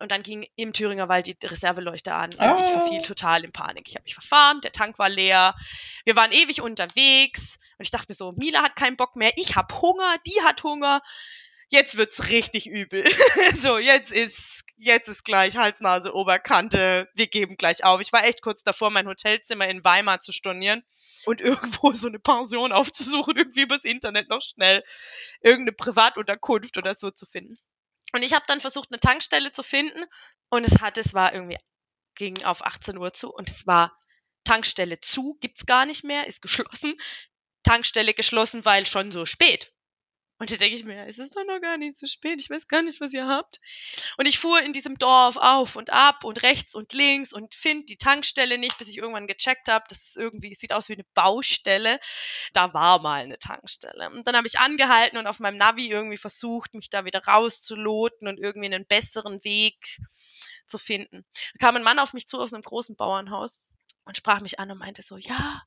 [0.00, 2.56] Und dann ging im Thüringer Wald die Reserveleuchte an und oh.
[2.62, 3.02] ich verfiel ah.
[3.02, 3.88] total in Panik.
[3.88, 5.56] Ich habe mich verfahren, der Tank war leer,
[6.04, 9.56] wir waren ewig unterwegs und ich dachte mir so, Mila hat keinen Bock mehr, ich
[9.56, 11.02] habe Hunger, die hat Hunger
[11.68, 13.04] jetzt wird's richtig übel.
[13.56, 18.00] so, jetzt ist, jetzt ist gleich Halsnase, Oberkante, wir geben gleich auf.
[18.00, 20.82] Ich war echt kurz davor, mein Hotelzimmer in Weimar zu stornieren
[21.24, 24.82] und irgendwo so eine Pension aufzusuchen, irgendwie übers Internet noch schnell
[25.40, 27.56] irgendeine Privatunterkunft oder so zu finden.
[28.14, 30.04] Und ich habe dann versucht, eine Tankstelle zu finden
[30.48, 31.58] und es hat, es war irgendwie,
[32.14, 33.96] ging auf 18 Uhr zu und es war
[34.44, 36.94] Tankstelle zu, gibt's gar nicht mehr, ist geschlossen.
[37.64, 39.72] Tankstelle geschlossen, weil schon so spät.
[40.38, 42.68] Und da denke ich mir, es ist doch noch gar nicht so spät, ich weiß
[42.68, 43.58] gar nicht, was ihr habt.
[44.18, 47.86] Und ich fuhr in diesem Dorf auf und ab und rechts und links und finde
[47.86, 51.04] die Tankstelle nicht, bis ich irgendwann gecheckt habe, das ist irgendwie, sieht aus wie eine
[51.14, 51.98] Baustelle.
[52.52, 54.10] Da war mal eine Tankstelle.
[54.10, 58.28] Und dann habe ich angehalten und auf meinem Navi irgendwie versucht, mich da wieder rauszuloten
[58.28, 59.98] und irgendwie einen besseren Weg
[60.66, 61.24] zu finden.
[61.54, 63.58] Da kam ein Mann auf mich zu aus einem großen Bauernhaus
[64.04, 65.62] und sprach mich an und meinte so, ja,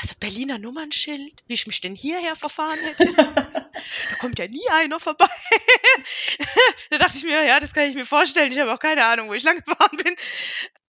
[0.00, 3.12] also Berliner Nummernschild, wie ich mich denn hierher verfahren hätte.
[3.14, 5.26] da kommt ja nie einer vorbei.
[6.90, 8.52] da dachte ich mir, ja, das kann ich mir vorstellen.
[8.52, 10.14] Ich habe auch keine Ahnung, wo ich lang gefahren bin.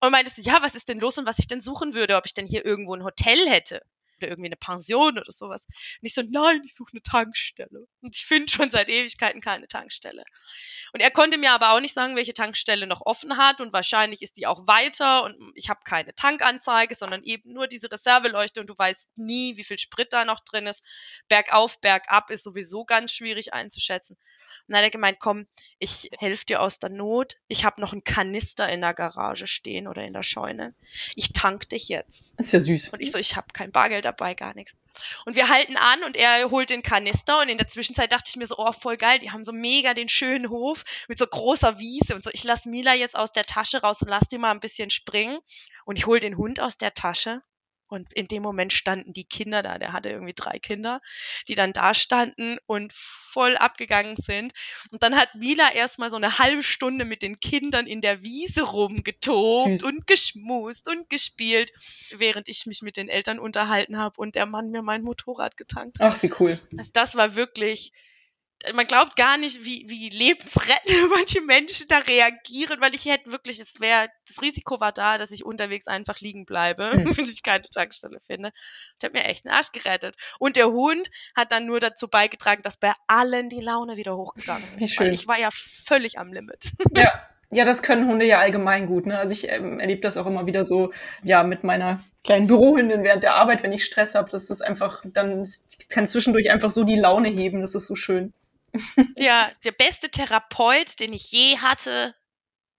[0.02, 2.36] Und meinte, ja, was ist denn los und was ich denn suchen würde, ob ich
[2.36, 3.82] denn hier irgendwo ein Hotel hätte
[4.20, 5.66] oder irgendwie eine Pension oder sowas.
[5.66, 7.88] Und ich so, nein, ich suche eine Tankstelle.
[8.02, 10.24] Und ich finde schon seit Ewigkeiten keine Tankstelle.
[10.94, 14.22] Und er konnte mir aber auch nicht sagen, welche Tankstelle noch offen hat und wahrscheinlich
[14.22, 18.68] ist die auch weiter und ich habe keine Tankanzeige, sondern eben nur diese Reserveleuchte und
[18.68, 20.84] du weißt nie, wie viel Sprit da noch drin ist.
[21.28, 24.18] Bergauf, bergab ist sowieso ganz schwierig einzuschätzen.
[24.68, 27.38] Und dann hat er gemeint, komm, ich helfe dir aus der Not.
[27.48, 30.76] Ich habe noch einen Kanister in der Garage stehen oder in der Scheune.
[31.16, 32.32] Ich tank dich jetzt.
[32.38, 32.90] Das ist ja süß.
[32.90, 34.74] Und ich so, ich habe kein Bargeld dabei, gar nichts.
[35.26, 38.36] Und wir halten an und er holt den Kanister und in der Zwischenzeit dachte ich
[38.36, 41.80] mir so, oh, voll geil, die haben so mega den schönen Hof mit so großer
[41.80, 42.30] Wiese und so.
[42.34, 45.40] Ich lass Mila jetzt aus der Tasche raus und lass die mal ein bisschen springen.
[45.86, 47.42] Und ich hol den Hund aus der Tasche
[47.90, 49.78] und in dem Moment standen die Kinder da.
[49.78, 51.02] Der hatte irgendwie drei Kinder,
[51.48, 54.54] die dann da standen und voll abgegangen sind.
[54.92, 58.64] Und dann hat Mila erstmal so eine halbe Stunde mit den Kindern in der Wiese
[58.64, 59.84] rumgetobt Süß.
[59.84, 61.72] und geschmust und gespielt,
[62.16, 66.00] während ich mich mit den Eltern unterhalten habe und der Mann mir mein Motorrad getankt
[66.00, 66.14] hat.
[66.16, 66.58] Ach, wie cool.
[66.78, 67.92] Also das war wirklich
[68.74, 73.60] man glaubt gar nicht, wie, wie lebensrettend manche Menschen da reagieren, weil ich hätte wirklich,
[73.60, 77.06] es wäre, das Risiko war da, dass ich unterwegs einfach liegen bleibe, hm.
[77.18, 78.52] wenn ich keine Tankstelle finde.
[79.00, 80.16] Ich habe mir echt den Arsch gerettet.
[80.40, 84.64] Und der Hund hat dann nur dazu beigetragen, dass bei allen die Laune wieder hochgegangen
[84.64, 84.80] ist.
[84.80, 85.14] Wie schön.
[85.14, 86.72] Ich war ja völlig am Limit.
[86.96, 87.28] Ja.
[87.52, 89.08] Ja, das können Hunde ja allgemein gut.
[89.08, 89.18] Ne?
[89.18, 90.92] Also ich ähm, erlebe das auch immer wieder so,
[91.24, 95.04] ja, mit meiner kleinen Bürohündin während der Arbeit, wenn ich Stress habe, dass das einfach,
[95.04, 95.48] dann
[95.90, 97.62] kann zwischendurch einfach so die Laune heben.
[97.62, 98.34] Das ist so schön.
[99.18, 102.16] Ja, der beste Therapeut, den ich je hatte,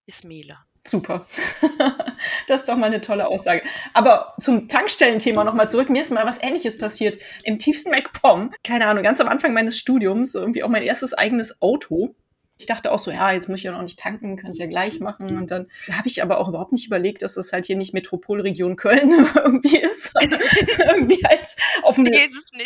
[0.06, 0.64] ist Mela.
[0.86, 1.26] Super.
[2.48, 3.62] das ist doch mal eine tolle Aussage.
[3.92, 5.90] Aber zum Tankstellenthema nochmal zurück.
[5.90, 7.18] Mir ist mal was Ähnliches passiert.
[7.44, 11.60] Im tiefsten MacPom, keine Ahnung, ganz am Anfang meines Studiums, irgendwie auch mein erstes eigenes
[11.60, 12.14] Auto.
[12.60, 14.66] Ich dachte auch so, ja, jetzt muss ich ja noch nicht tanken, kann ich ja
[14.66, 15.38] gleich machen.
[15.38, 18.76] Und dann habe ich aber auch überhaupt nicht überlegt, dass das halt hier nicht Metropolregion
[18.76, 20.12] Köln irgendwie ist.
[20.78, 22.12] irgendwie halt auf dem,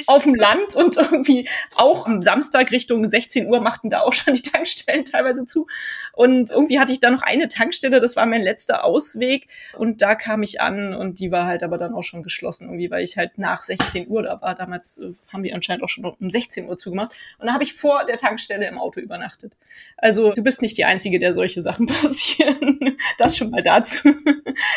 [0.09, 4.35] auf dem Land und irgendwie auch am Samstag Richtung 16 Uhr machten da auch schon
[4.35, 5.69] die Tankstellen teilweise zu.
[6.13, 9.47] Und irgendwie hatte ich da noch eine Tankstelle, das war mein letzter Ausweg.
[9.79, 12.91] Und da kam ich an und die war halt aber dann auch schon geschlossen, irgendwie,
[12.91, 14.57] weil ich halt nach 16 Uhr da war.
[14.57, 17.15] Damals äh, haben die anscheinend auch schon um 16 Uhr zugemacht.
[17.39, 19.53] Und da habe ich vor der Tankstelle im Auto übernachtet.
[19.97, 22.99] Also du bist nicht die Einzige, der solche Sachen passieren.
[23.19, 23.99] Das schon mal dazu.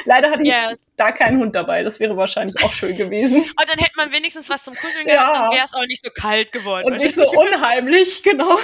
[0.06, 1.84] Leider hatte ich, da kein Hund dabei.
[1.84, 3.43] Das wäre wahrscheinlich auch schön gewesen.
[3.56, 5.13] Aber dann hätte man wenigstens was zum Kuscheln ja.
[5.13, 6.86] gehabt, dann wäre es auch nicht so kalt geworden.
[6.86, 8.58] Und nicht so unheimlich, genau.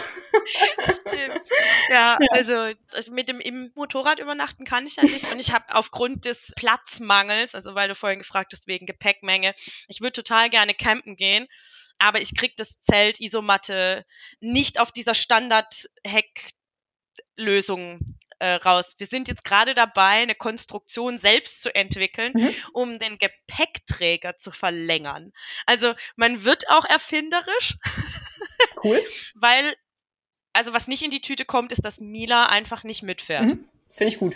[0.80, 1.50] Stimmt.
[1.90, 5.32] Ja, ja, Also, also mit dem im Motorrad übernachten kann ich ja nicht.
[5.32, 9.54] Und ich habe aufgrund des Platzmangels, also weil du vorhin gefragt hast, wegen Gepäckmenge,
[9.88, 11.48] ich würde total gerne campen gehen
[12.00, 14.06] aber ich krieg das Zelt Isomatte
[14.40, 18.00] nicht auf dieser Standard-Hecklösung
[18.40, 18.96] äh, raus.
[18.98, 22.54] Wir sind jetzt gerade dabei, eine Konstruktion selbst zu entwickeln, mhm.
[22.74, 25.32] um den Gepäckträger zu verlängern.
[25.66, 27.76] Also man wird auch erfinderisch.
[28.84, 29.02] Cool.
[29.36, 29.76] weil,
[30.52, 33.46] also was nicht in die Tüte kommt, ist, dass Mila einfach nicht mitfährt.
[33.46, 33.70] Mhm.
[33.96, 34.36] Finde ich gut.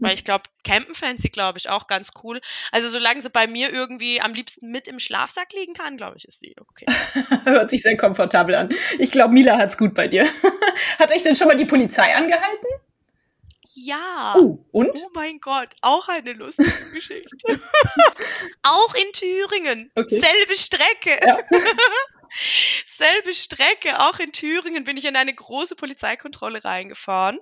[0.00, 2.40] Weil ich glaube, campen sie, glaube ich, auch ganz cool.
[2.72, 6.26] Also solange sie bei mir irgendwie am liebsten mit im Schlafsack liegen kann, glaube ich,
[6.26, 6.84] ist sie okay.
[7.44, 8.68] Hört sich sehr komfortabel an.
[8.98, 10.26] Ich glaube, Mila hat's gut bei dir.
[10.98, 12.66] Hat euch denn schon mal die Polizei angehalten?
[13.74, 14.34] Ja.
[14.36, 14.90] Oh, und?
[14.94, 17.60] Oh mein Gott, auch eine lustige Geschichte.
[18.62, 19.90] auch in Thüringen.
[19.94, 20.20] Okay.
[20.20, 21.18] Selbe Strecke.
[21.26, 21.38] Ja.
[22.86, 27.38] Selbe Strecke, auch in Thüringen bin ich in eine große Polizeikontrolle reingefahren.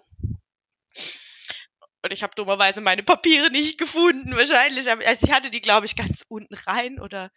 [2.05, 4.37] Und ich habe dummerweise meine Papiere nicht gefunden.
[4.37, 7.31] Wahrscheinlich, also ich hatte die, glaube ich, ganz unten rein oder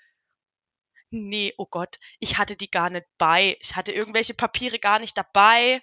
[1.09, 3.55] nee, oh Gott, ich hatte die gar nicht bei.
[3.61, 5.81] Ich hatte irgendwelche Papiere gar nicht dabei.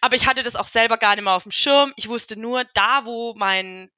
[0.00, 1.92] Aber ich hatte das auch selber gar nicht mehr auf dem Schirm.
[1.96, 3.90] Ich wusste nur, da wo mein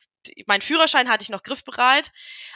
[0.47, 2.12] mein Führerschein hatte ich noch griffbereit,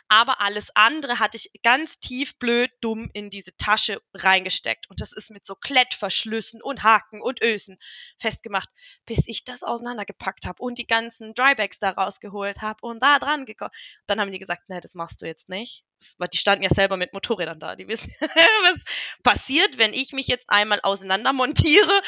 [0.08, 4.88] aber alles andere hatte ich ganz tief blöd dumm in diese Tasche reingesteckt.
[4.90, 7.78] Und das ist mit so Klettverschlüssen und Haken und Ösen
[8.18, 8.68] festgemacht,
[9.06, 13.46] bis ich das auseinandergepackt habe und die ganzen Drybags da rausgeholt habe und da dran
[13.46, 13.72] gekommen.
[14.06, 15.85] Dann haben die gesagt, nee, das machst du jetzt nicht.
[16.32, 17.76] Die standen ja selber mit Motorrädern da.
[17.76, 18.84] Die wissen, was
[19.22, 22.02] passiert, wenn ich mich jetzt einmal auseinander montiere,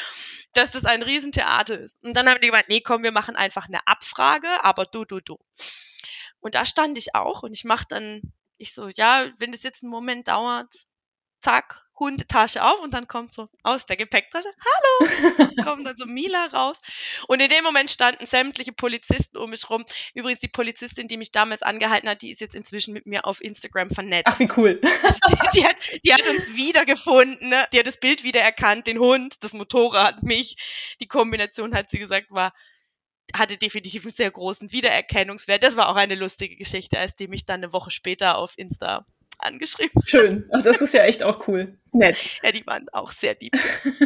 [0.52, 2.02] dass das ein Riesentheater ist.
[2.02, 5.20] Und dann haben die gemeint, nee, komm, wir machen einfach eine Abfrage, aber du, du,
[5.20, 5.38] du.
[6.40, 8.20] Und da stand ich auch und ich mach dann,
[8.58, 10.86] ich so, ja, wenn das jetzt einen Moment dauert,
[11.44, 16.46] zack, Hundetasche auf und dann kommt so aus der Gepäcktasche, hallo, kommt dann so Mila
[16.46, 16.80] raus.
[17.28, 19.84] Und in dem Moment standen sämtliche Polizisten um mich rum.
[20.14, 23.40] Übrigens, die Polizistin, die mich damals angehalten hat, die ist jetzt inzwischen mit mir auf
[23.42, 24.26] Instagram vernetzt.
[24.26, 24.80] Ach, wie cool.
[25.28, 27.66] Die, die, hat, die hat uns wiedergefunden, ne?
[27.72, 30.56] die hat das Bild wiedererkannt, den Hund, das Motorrad, mich.
[31.00, 32.52] Die Kombination, hat sie gesagt, war
[33.32, 35.62] hatte definitiv einen sehr großen Wiedererkennungswert.
[35.62, 39.06] Das war auch eine lustige Geschichte, als die mich dann eine Woche später auf Insta
[39.44, 40.02] angeschrieben.
[40.04, 40.48] Schön.
[40.52, 41.78] Ach, das ist ja echt auch cool.
[41.92, 42.40] Nett.
[42.42, 43.56] Ja, die waren auch sehr lieb.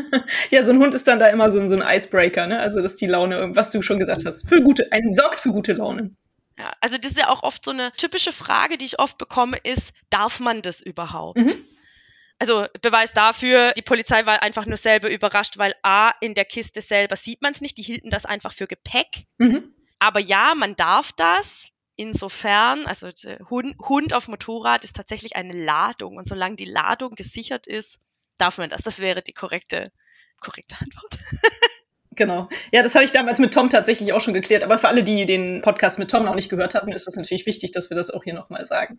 [0.50, 2.58] ja, so ein Hund ist dann da immer so ein, so ein Icebreaker, ne?
[2.58, 5.72] Also, dass die Laune, was du schon gesagt hast, für gute, einen sorgt für gute
[5.72, 6.14] Laune.
[6.58, 9.56] Ja, also das ist ja auch oft so eine typische Frage, die ich oft bekomme,
[9.62, 11.38] ist, darf man das überhaupt?
[11.38, 11.64] Mhm.
[12.40, 16.80] Also Beweis dafür, die Polizei war einfach nur selber überrascht, weil A, in der Kiste
[16.80, 19.24] selber sieht man es nicht, die hielten das einfach für Gepäck.
[19.38, 19.74] Mhm.
[19.98, 21.68] Aber ja, man darf das.
[22.00, 23.08] Insofern, also
[23.50, 27.98] Hund, Hund auf Motorrad ist tatsächlich eine Ladung und solange die Ladung gesichert ist,
[28.38, 28.82] darf man das.
[28.82, 29.90] Das wäre die korrekte,
[30.40, 31.18] korrekte Antwort.
[32.18, 32.48] Genau.
[32.72, 34.64] Ja, das hatte ich damals mit Tom tatsächlich auch schon geklärt.
[34.64, 37.46] Aber für alle, die den Podcast mit Tom noch nicht gehört hatten, ist das natürlich
[37.46, 38.98] wichtig, dass wir das auch hier nochmal sagen.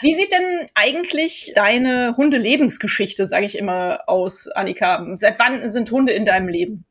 [0.00, 5.06] Wie sieht denn eigentlich deine Hundelebensgeschichte, sage ich immer, aus, Annika?
[5.14, 6.84] Seit wann sind Hunde in deinem Leben?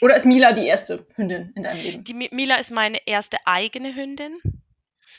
[0.00, 2.04] Oder ist Mila die erste Hündin in deinem Leben?
[2.04, 4.38] Die Mila ist meine erste eigene Hündin.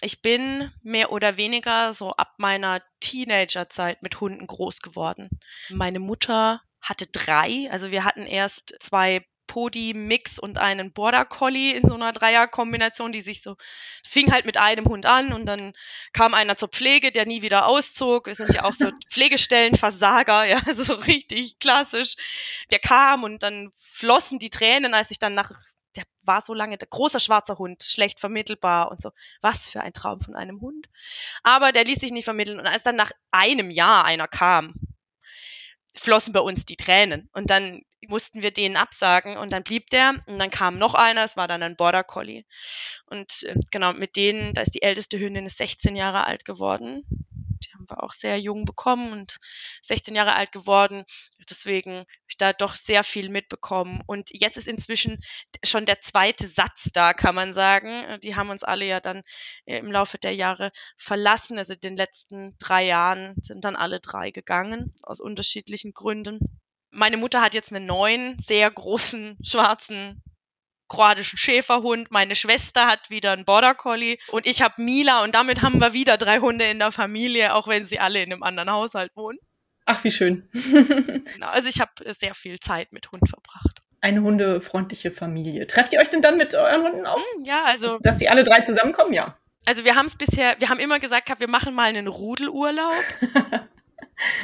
[0.02, 5.30] Ich bin mehr oder weniger so ab meiner Teenagerzeit mit Hunden groß geworden.
[5.70, 7.70] Meine Mutter hatte drei.
[7.72, 13.22] Also wir hatten erst zwei Podi-Mix und einen Border Collie in so einer Dreierkombination, die
[13.22, 13.58] sich so,
[14.04, 15.74] es fing halt mit einem Hund an und dann
[16.14, 18.28] kam einer zur Pflege, der nie wieder auszog.
[18.28, 22.16] Wir sind ja auch so Pflegestellenversager, ja, so richtig klassisch.
[22.70, 25.52] Der kam und dann flossen die Tränen, als ich dann nach,
[25.96, 29.12] der war so lange, der großer schwarzer Hund, schlecht vermittelbar und so.
[29.42, 30.88] Was für ein Traum von einem Hund.
[31.42, 34.76] Aber der ließ sich nicht vermitteln und als dann nach einem Jahr einer kam,
[36.00, 37.30] flossen bei uns die Tränen.
[37.34, 41.24] Und dann mussten wir denen absagen und dann blieb der und dann kam noch einer,
[41.24, 42.44] es war dann ein Border Collie.
[43.06, 47.04] Und äh, genau, mit denen, da ist die älteste Hündin ist 16 Jahre alt geworden
[47.90, 49.38] wir auch sehr jung bekommen und
[49.84, 51.04] 16 Jahre alt geworden.
[51.50, 54.02] Deswegen habe ich da doch sehr viel mitbekommen.
[54.06, 55.18] Und jetzt ist inzwischen
[55.64, 58.20] schon der zweite Satz da, kann man sagen.
[58.22, 59.22] Die haben uns alle ja dann
[59.66, 61.58] äh, im Laufe der Jahre verlassen.
[61.58, 66.40] Also in den letzten drei Jahren sind dann alle drei gegangen, aus unterschiedlichen Gründen.
[66.92, 70.24] Meine Mutter hat jetzt einen neuen, sehr großen, schwarzen
[70.90, 75.62] kroatischen Schäferhund, meine Schwester hat wieder einen Border Collie und ich habe Mila und damit
[75.62, 78.72] haben wir wieder drei Hunde in der Familie, auch wenn sie alle in einem anderen
[78.72, 79.40] Haushalt wohnen.
[79.86, 80.48] Ach, wie schön.
[80.54, 83.80] genau, also ich habe sehr viel Zeit mit Hund verbracht.
[84.02, 85.66] Eine hundefreundliche Familie.
[85.68, 87.20] Trefft ihr euch denn dann mit euren Hunden auf?
[87.36, 87.98] Hm, ja, also.
[88.02, 89.38] Dass sie alle drei zusammenkommen, ja.
[89.66, 92.94] Also wir haben es bisher, wir haben immer gesagt, wir machen mal einen Rudelurlaub.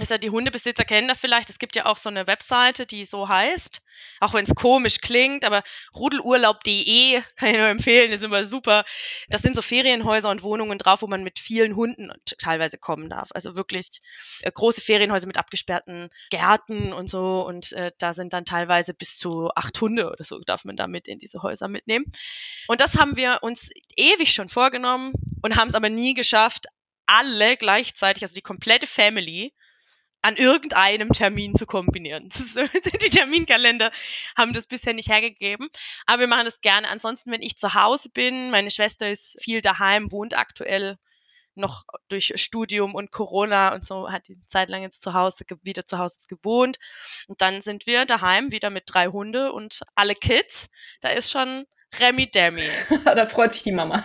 [0.10, 1.50] ja, die Hundebesitzer kennen das vielleicht.
[1.50, 3.82] Es gibt ja auch so eine Webseite, die so heißt,
[4.20, 5.64] auch wenn es komisch klingt, aber
[5.96, 8.84] rudelurlaub.de kann ich nur empfehlen, ist immer super.
[9.30, 13.30] Das sind so Ferienhäuser und Wohnungen drauf, wo man mit vielen Hunden teilweise kommen darf.
[13.34, 14.00] Also wirklich
[14.42, 17.46] äh, große Ferienhäuser mit abgesperrten Gärten und so.
[17.46, 21.08] Und äh, da sind dann teilweise bis zu acht Hunde oder so, darf man damit
[21.08, 22.06] in diese Häuser mitnehmen.
[22.68, 26.68] Und das haben wir uns ewig schon vorgenommen und haben es aber nie geschafft,
[27.06, 29.54] alle gleichzeitig, also die komplette Family,
[30.26, 32.30] an irgendeinem Termin zu kombinieren.
[33.04, 33.92] die Terminkalender
[34.36, 35.70] haben das bisher nicht hergegeben,
[36.08, 36.90] aber wir machen das gerne.
[36.90, 40.98] Ansonsten, wenn ich zu Hause bin, meine Schwester ist viel daheim, wohnt aktuell
[41.54, 45.86] noch durch Studium und Corona und so hat die Zeit lang jetzt zu Hause wieder
[45.86, 46.78] zu Hause gewohnt
[47.28, 50.70] und dann sind wir daheim wieder mit drei Hunde und alle Kids.
[51.02, 51.66] Da ist schon
[52.00, 52.68] Remi Demi.
[53.06, 54.04] da freut sich die Mama.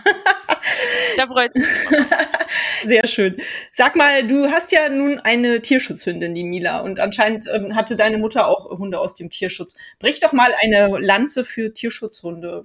[1.17, 2.27] da freut sich die Mama.
[2.85, 3.37] Sehr schön.
[3.73, 8.19] Sag mal, du hast ja nun eine Tierschutzhündin, die Mila, und anscheinend ähm, hatte deine
[8.19, 9.77] Mutter auch Hunde aus dem Tierschutz.
[9.99, 12.65] Brich doch mal eine Lanze für Tierschutzhunde.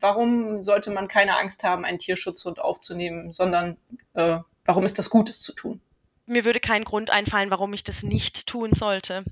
[0.00, 3.76] Warum sollte man keine Angst haben, einen Tierschutzhund aufzunehmen, sondern
[4.14, 5.80] äh, warum ist das Gutes zu tun?
[6.26, 9.24] Mir würde kein Grund einfallen, warum ich das nicht tun sollte.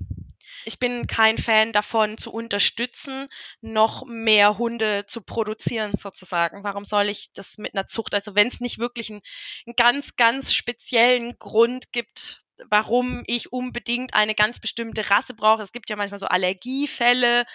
[0.67, 3.29] Ich bin kein Fan davon, zu unterstützen,
[3.61, 6.65] noch mehr Hunde zu produzieren, sozusagen.
[6.65, 9.21] Warum soll ich das mit einer Zucht, also wenn es nicht wirklich einen,
[9.65, 15.63] einen ganz, ganz speziellen Grund gibt, warum ich unbedingt eine ganz bestimmte Rasse brauche.
[15.63, 17.45] Es gibt ja manchmal so Allergiefälle.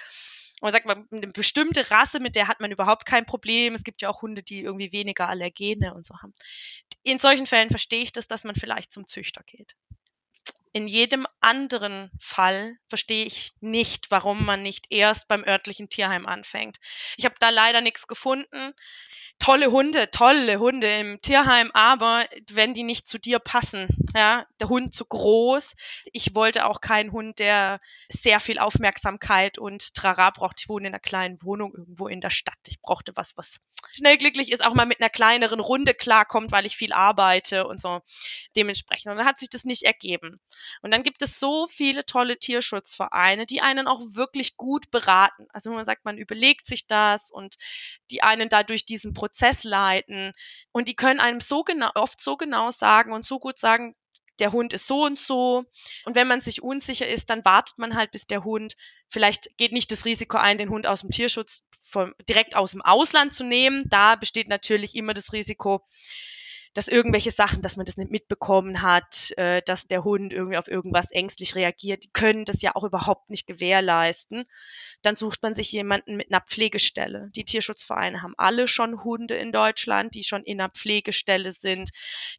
[0.62, 3.74] Und man sagt, eine bestimmte Rasse, mit der hat man überhaupt kein Problem.
[3.74, 6.32] Es gibt ja auch Hunde, die irgendwie weniger Allergene und so haben.
[7.02, 9.76] In solchen Fällen verstehe ich das, dass man vielleicht zum Züchter geht.
[10.74, 16.78] In jedem anderen Fall verstehe ich nicht, warum man nicht erst beim örtlichen Tierheim anfängt.
[17.16, 18.74] Ich habe da leider nichts gefunden
[19.42, 24.68] tolle Hunde, tolle Hunde im Tierheim, aber wenn die nicht zu dir passen, ja, der
[24.68, 25.74] Hund zu groß.
[26.12, 30.60] Ich wollte auch keinen Hund, der sehr viel Aufmerksamkeit und Trara braucht.
[30.60, 32.58] Ich wohne in einer kleinen Wohnung irgendwo in der Stadt.
[32.68, 33.56] Ich brauchte was, was
[33.92, 37.80] schnell glücklich ist, auch mal mit einer kleineren Runde klarkommt, weil ich viel arbeite und
[37.80, 38.00] so
[38.54, 39.10] dementsprechend.
[39.10, 40.40] Und dann hat sich das nicht ergeben.
[40.82, 45.46] Und dann gibt es so viele tolle Tierschutzvereine, die einen auch wirklich gut beraten.
[45.52, 47.56] Also man sagt, man überlegt sich das und
[48.10, 50.32] die einen dadurch diesen Prozess Prozess leiten.
[50.72, 53.94] Und die können einem so genau, oft so genau sagen und so gut sagen,
[54.38, 55.64] der Hund ist so und so.
[56.04, 58.74] Und wenn man sich unsicher ist, dann wartet man halt, bis der Hund,
[59.08, 62.82] vielleicht geht nicht das Risiko ein, den Hund aus dem Tierschutz vom, direkt aus dem
[62.82, 63.84] Ausland zu nehmen.
[63.88, 65.82] Da besteht natürlich immer das Risiko,
[66.74, 70.68] dass irgendwelche Sachen, dass man das nicht mitbekommen hat, äh, dass der Hund irgendwie auf
[70.68, 74.44] irgendwas ängstlich reagiert, die können das ja auch überhaupt nicht gewährleisten.
[75.02, 77.30] Dann sucht man sich jemanden mit einer Pflegestelle.
[77.36, 81.90] Die Tierschutzvereine haben alle schon Hunde in Deutschland, die schon in einer Pflegestelle sind,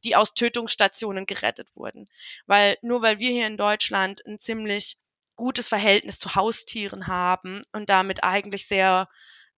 [0.03, 2.07] die aus Tötungsstationen gerettet wurden.
[2.47, 4.97] Weil nur weil wir hier in Deutschland ein ziemlich
[5.35, 9.09] gutes Verhältnis zu Haustieren haben und damit eigentlich sehr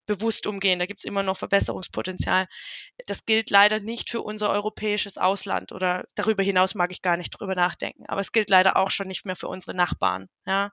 [0.05, 0.79] bewusst umgehen.
[0.79, 2.47] Da gibt's immer noch Verbesserungspotenzial.
[3.07, 7.31] Das gilt leider nicht für unser europäisches Ausland oder darüber hinaus mag ich gar nicht
[7.31, 8.05] drüber nachdenken.
[8.07, 10.27] Aber es gilt leider auch schon nicht mehr für unsere Nachbarn.
[10.45, 10.71] Ja.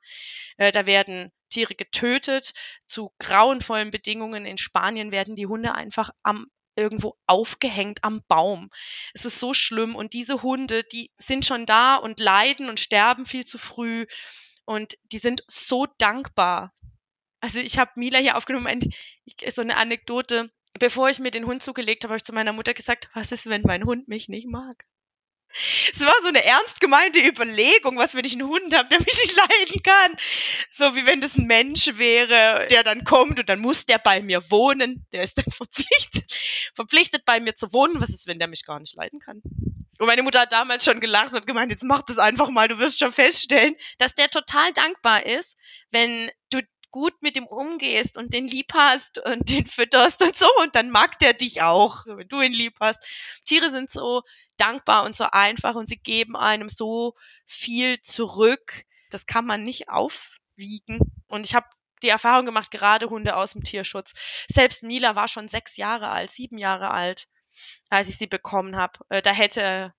[0.56, 2.52] Äh, da werden Tiere getötet.
[2.86, 8.70] Zu grauenvollen Bedingungen in Spanien werden die Hunde einfach am irgendwo aufgehängt am Baum.
[9.12, 13.26] Es ist so schlimm und diese Hunde, die sind schon da und leiden und sterben
[13.26, 14.06] viel zu früh
[14.64, 16.72] und die sind so dankbar,
[17.42, 18.81] also ich habe Mila hier aufgenommen, ein,
[19.52, 20.50] so eine Anekdote.
[20.78, 23.46] Bevor ich mir den Hund zugelegt habe, habe ich zu meiner Mutter gesagt, was ist,
[23.46, 24.87] wenn mein Hund mich nicht mag?
[25.92, 29.20] Es war so eine ernst gemeinte Überlegung, was wenn ich einen Hund habe, der mich
[29.20, 30.16] nicht leiden kann.
[30.70, 34.22] So wie wenn das ein Mensch wäre, der dann kommt und dann muss der bei
[34.22, 35.07] mir wohnen.
[35.12, 36.33] Der ist dann verpflichtet,
[36.74, 38.00] verpflichtet bei mir zu wohnen.
[38.00, 39.42] Was ist, wenn der mich gar nicht leiden kann?
[39.98, 42.78] Und meine Mutter hat damals schon gelacht und gemeint, jetzt mach das einfach mal, du
[42.78, 45.59] wirst schon feststellen, dass der total dankbar ist,
[45.90, 50.46] wenn du gut mit ihm umgehst und den lieb hast und den fütterst und so
[50.62, 53.05] und dann mag der dich auch, wenn du ihn lieb hast.
[53.44, 54.22] Tiere sind so
[54.57, 57.14] dankbar und so einfach und sie geben einem so
[57.46, 58.85] viel zurück.
[59.11, 61.00] Das kann man nicht aufwiegen.
[61.26, 61.66] Und ich habe
[62.02, 64.12] die Erfahrung gemacht, gerade Hunde aus dem Tierschutz.
[64.48, 67.28] Selbst Mila war schon sechs Jahre alt, sieben Jahre alt,
[67.90, 69.00] als ich sie bekommen habe.
[69.09, 69.94] Äh, da hätte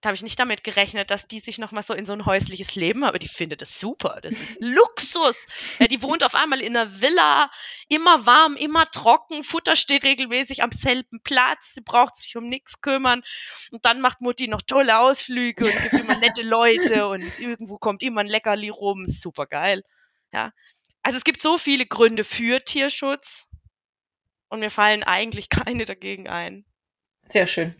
[0.00, 2.76] da habe ich nicht damit gerechnet, dass die sich nochmal so in so ein häusliches
[2.76, 4.20] Leben, aber die findet es super.
[4.22, 5.46] Das ist Luxus.
[5.80, 7.50] Ja, die wohnt auf einmal in einer Villa,
[7.88, 12.80] immer warm, immer trocken, Futter steht regelmäßig am selben Platz, sie braucht sich um nichts
[12.80, 13.22] kümmern.
[13.72, 18.02] Und dann macht Mutti noch tolle Ausflüge und gibt immer nette Leute und irgendwo kommt
[18.04, 19.08] immer ein Leckerli rum.
[19.08, 19.82] Super geil.
[20.32, 20.52] Ja.
[21.02, 23.48] Also es gibt so viele Gründe für Tierschutz
[24.48, 26.64] und mir fallen eigentlich keine dagegen ein.
[27.26, 27.74] Sehr schön.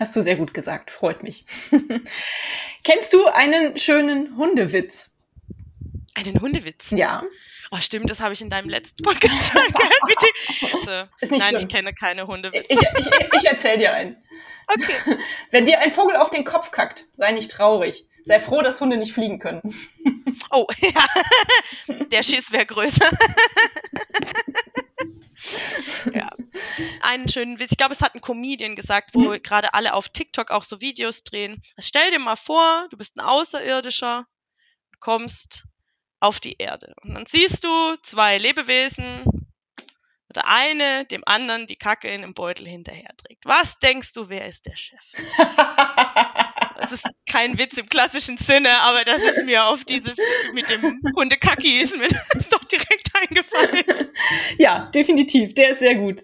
[0.00, 0.90] Hast du sehr gut gesagt.
[0.90, 1.44] Freut mich.
[2.84, 5.10] Kennst du einen schönen Hundewitz?
[6.14, 6.90] Einen Hundewitz?
[6.90, 7.22] Ja.
[7.70, 9.98] Oh, stimmt, das habe ich in deinem letzten Podcast schon gehört.
[10.06, 10.26] Bitte.
[10.76, 11.60] Also, Ist nicht nein, schlimm.
[11.62, 12.66] ich kenne keine Hundewitze.
[12.68, 14.16] Ich, ich, ich erzähl dir einen.
[14.66, 15.16] Okay.
[15.50, 18.06] Wenn dir ein Vogel auf den Kopf kackt, sei nicht traurig.
[18.24, 19.62] Sei froh, dass Hunde nicht fliegen können.
[20.50, 21.06] Oh, ja.
[22.12, 23.08] Der Schiss wäre größer.
[26.14, 26.30] ja.
[27.00, 27.72] Einen schönen Witz.
[27.72, 29.42] Ich glaube, es hat ein Comedian gesagt, wo Mhm.
[29.42, 31.62] gerade alle auf TikTok auch so Videos drehen.
[31.78, 34.26] Stell dir mal vor, du bist ein Außerirdischer,
[35.00, 35.64] kommst
[36.20, 36.94] auf die Erde.
[37.02, 39.24] Und dann siehst du zwei Lebewesen,
[40.34, 43.44] oder eine dem anderen die Kacke in einem Beutel hinterher trägt.
[43.44, 44.98] Was denkst du, wer ist der Chef?
[46.92, 50.16] Das ist kein Witz im klassischen Sinne, aber das ist mir auf dieses
[50.52, 54.10] mit dem Hundekacki ist mir das doch direkt eingefallen.
[54.58, 55.54] ja, definitiv.
[55.54, 56.20] Der ist sehr gut.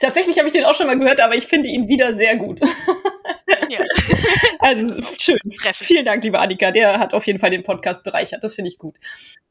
[0.00, 2.60] Tatsächlich habe ich den auch schon mal gehört, aber ich finde ihn wieder sehr gut.
[3.68, 3.80] Ja,
[4.60, 5.38] Also schön.
[5.60, 5.86] treffend.
[5.86, 6.70] Vielen Dank, liebe Annika.
[6.70, 8.42] Der hat auf jeden Fall den Podcast bereichert.
[8.42, 8.96] Das finde ich gut.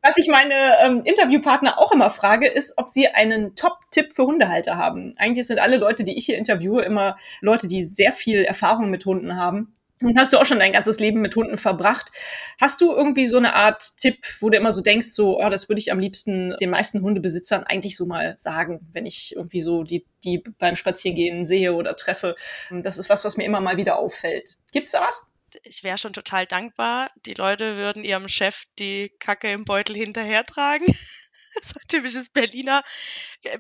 [0.02, 4.78] Was ich meine ähm, Interviewpartner auch immer frage, ist, ob sie einen Top-Tipp für Hundehalter
[4.78, 5.14] haben.
[5.18, 9.06] Eigentlich sind alle Leute, die ich hier interviewe, immer Leute, die sehr viel Erfahrung mit
[9.06, 9.76] Hunden haben.
[10.02, 12.12] Nun hast du auch schon dein ganzes Leben mit Hunden verbracht.
[12.60, 15.70] Hast du irgendwie so eine Art Tipp, wo du immer so denkst, so, oh, das
[15.70, 19.84] würde ich am liebsten den meisten Hundebesitzern eigentlich so mal sagen, wenn ich irgendwie so
[19.84, 22.36] die, die beim Spaziergehen sehe oder treffe.
[22.72, 24.58] Das ist was, was mir immer mal wieder auffällt.
[24.72, 25.26] Gibt's da was?
[25.64, 27.12] Ich wäre schon total dankbar.
[27.26, 30.88] Die Leute würden ihrem Chef die Kacke im Beutel hinterhertragen.
[31.64, 32.84] So ein typisches Berliner,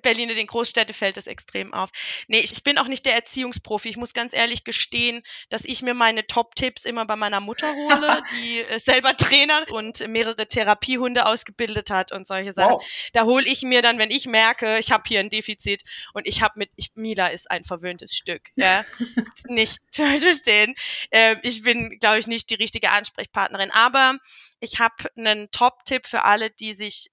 [0.02, 1.90] Berliner, den Großstädte fällt das extrem auf.
[2.28, 3.90] Nee, ich bin auch nicht der Erziehungsprofi.
[3.90, 8.22] Ich muss ganz ehrlich gestehen, dass ich mir meine Top-Tipps immer bei meiner Mutter hole,
[8.32, 12.76] die äh, selber Trainer und mehrere Therapiehunde ausgebildet hat und solche Sachen.
[12.76, 12.86] Wow.
[13.14, 15.84] Da hole ich mir dann, wenn ich merke, ich habe hier ein Defizit
[16.14, 18.50] und ich habe mit, ich, Mila ist ein verwöhntes Stück.
[18.56, 18.84] Ja?
[19.46, 20.76] nicht falsch verstehen.
[21.12, 23.72] Ähm, ich bin, glaube ich, nicht die richtige Ansprechpartnerin.
[23.72, 24.18] Aber
[24.60, 27.10] ich habe einen Top-Tipp für alle, die sich,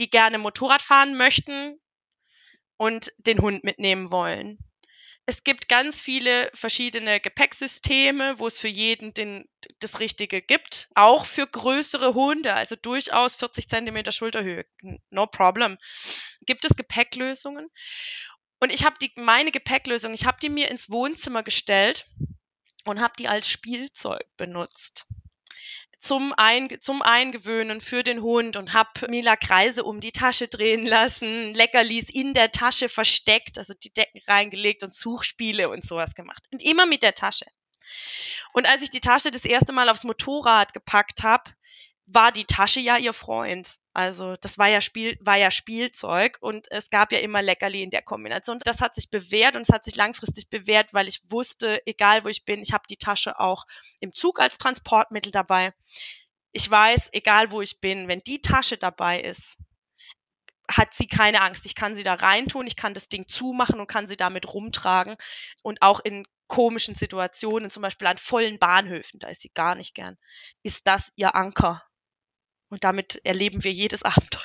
[0.00, 1.78] die gerne Motorrad fahren möchten
[2.76, 4.58] und den Hund mitnehmen wollen.
[5.26, 9.48] Es gibt ganz viele verschiedene Gepäcksysteme, wo es für jeden den,
[9.78, 10.88] das Richtige gibt.
[10.96, 14.64] Auch für größere Hunde, also durchaus 40 Zentimeter Schulterhöhe.
[15.10, 15.78] No problem.
[16.46, 17.68] Gibt es Gepäcklösungen?
[18.60, 22.06] Und ich habe meine Gepäcklösung, ich habe die mir ins Wohnzimmer gestellt
[22.84, 25.06] und habe die als Spielzeug benutzt.
[26.00, 30.86] Zum, Ein zum Eingewöhnen für den Hund und habe Mila Kreise um die Tasche drehen
[30.86, 36.42] lassen, Leckerlis in der Tasche versteckt, also die Decken reingelegt und Suchspiele und sowas gemacht.
[36.50, 37.44] Und immer mit der Tasche.
[38.52, 41.50] Und als ich die Tasche das erste Mal aufs Motorrad gepackt habe,
[42.12, 43.76] war die Tasche ja ihr Freund.
[43.92, 47.90] Also das war ja Spiel, war ja Spielzeug und es gab ja immer Leckerli in
[47.90, 48.58] der Kombination.
[48.64, 52.28] Das hat sich bewährt und es hat sich langfristig bewährt, weil ich wusste, egal wo
[52.28, 53.64] ich bin, ich habe die Tasche auch
[53.98, 55.72] im Zug als Transportmittel dabei.
[56.52, 59.56] Ich weiß, egal wo ich bin, wenn die Tasche dabei ist,
[60.70, 61.66] hat sie keine Angst.
[61.66, 65.16] Ich kann sie da reintun, ich kann das Ding zumachen und kann sie damit rumtragen.
[65.62, 69.94] Und auch in komischen Situationen, zum Beispiel an vollen Bahnhöfen, da ist sie gar nicht
[69.94, 70.16] gern,
[70.62, 71.82] ist das ihr Anker.
[72.70, 74.40] Und damit erleben wir jedes Abenteuer,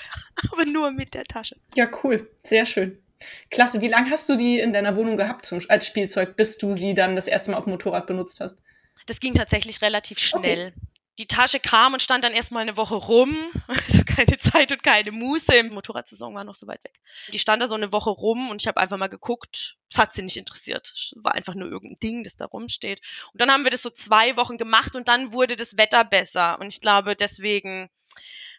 [0.52, 1.56] aber nur mit der Tasche.
[1.76, 2.30] Ja, cool.
[2.44, 3.02] Sehr schön.
[3.50, 3.82] Klasse.
[3.82, 6.94] Wie lange hast du die in deiner Wohnung gehabt zum, als Spielzeug, bis du sie
[6.94, 8.62] dann das erste Mal auf dem Motorrad benutzt hast?
[9.06, 10.74] Das ging tatsächlich relativ schnell.
[10.76, 10.88] Okay.
[11.18, 13.36] Die Tasche kam und stand dann erstmal eine Woche rum.
[13.68, 15.56] Also keine Zeit und keine Muße.
[15.56, 17.00] Im Motorradsaison war noch so weit weg.
[17.32, 19.78] Die stand da so eine Woche rum und ich habe einfach mal geguckt.
[19.92, 20.92] Es hat sie nicht interessiert.
[20.96, 23.02] Es war einfach nur irgendein Ding, das da rumsteht.
[23.34, 26.60] Und dann haben wir das so zwei Wochen gemacht und dann wurde das Wetter besser.
[26.60, 27.90] Und ich glaube, deswegen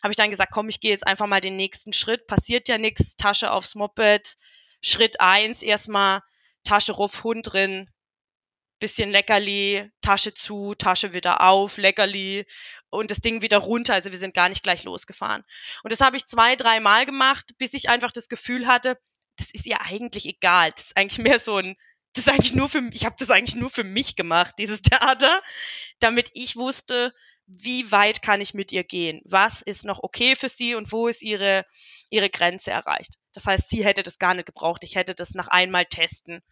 [0.02, 2.26] habe ich dann gesagt, komm, ich gehe jetzt einfach mal den nächsten Schritt.
[2.26, 4.36] Passiert ja nichts, Tasche aufs Moped.
[4.82, 6.22] Schritt eins erstmal
[6.64, 7.88] Tasche ruf, Hund drin,
[8.78, 12.46] bisschen Leckerli, Tasche zu, Tasche wieder auf, Leckerli
[12.90, 13.94] und das Ding wieder runter.
[13.94, 15.44] Also wir sind gar nicht gleich losgefahren.
[15.82, 18.98] Und das habe ich zwei, dreimal gemacht, bis ich einfach das Gefühl hatte,
[19.36, 20.72] das ist ihr eigentlich egal.
[20.72, 21.76] Das ist eigentlich mehr so ein,
[22.14, 25.42] das ist eigentlich nur für, ich habe das eigentlich nur für mich gemacht, dieses Theater,
[26.00, 27.12] damit ich wusste,
[27.46, 29.20] wie weit kann ich mit ihr gehen?
[29.24, 31.64] Was ist noch okay für sie und wo ist ihre,
[32.10, 33.18] ihre Grenze erreicht?
[33.32, 34.82] Das heißt, sie hätte das gar nicht gebraucht.
[34.82, 36.42] Ich hätte das nach einmal testen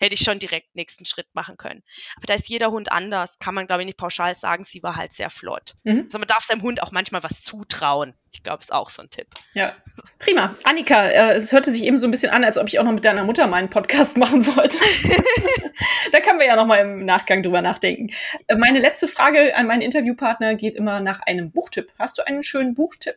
[0.00, 1.82] hätte ich schon direkt nächsten Schritt machen können.
[2.16, 4.96] Aber da ist jeder Hund anders, kann man, glaube ich, nicht pauschal sagen, sie war
[4.96, 5.74] halt sehr flott.
[5.84, 6.04] Mhm.
[6.04, 8.14] Also man darf seinem Hund auch manchmal was zutrauen.
[8.32, 9.26] Ich glaube, ist auch so ein Tipp.
[9.54, 9.74] Ja,
[10.18, 10.54] prima.
[10.62, 12.92] Annika, äh, es hörte sich eben so ein bisschen an, als ob ich auch noch
[12.92, 14.78] mit deiner Mutter meinen Podcast machen sollte.
[16.12, 18.10] da können wir ja noch mal im Nachgang drüber nachdenken.
[18.46, 21.92] Äh, meine letzte Frage an meinen Interviewpartner geht immer nach einem Buchtipp.
[21.98, 23.16] Hast du einen schönen Buchtipp?